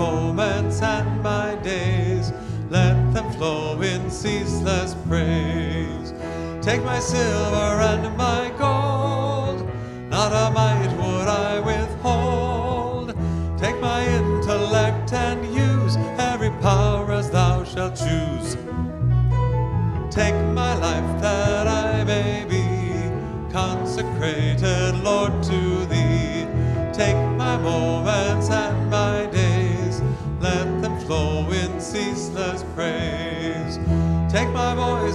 moments 0.00 0.80
and 0.80 1.22
my 1.22 1.56
days. 1.56 2.32
Let 2.70 2.96
them 3.12 3.30
flow 3.32 3.82
in 3.82 4.10
ceaseless 4.10 4.96
praise. 5.06 6.14
Take 6.62 6.82
my 6.84 6.98
silver 7.00 7.70
and 7.90 8.16
my 8.16 8.50
gold, 8.56 9.60
not 10.08 10.32
a 10.32 10.46
mite 10.54 10.79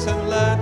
my 0.05 0.13
voice 0.13 0.54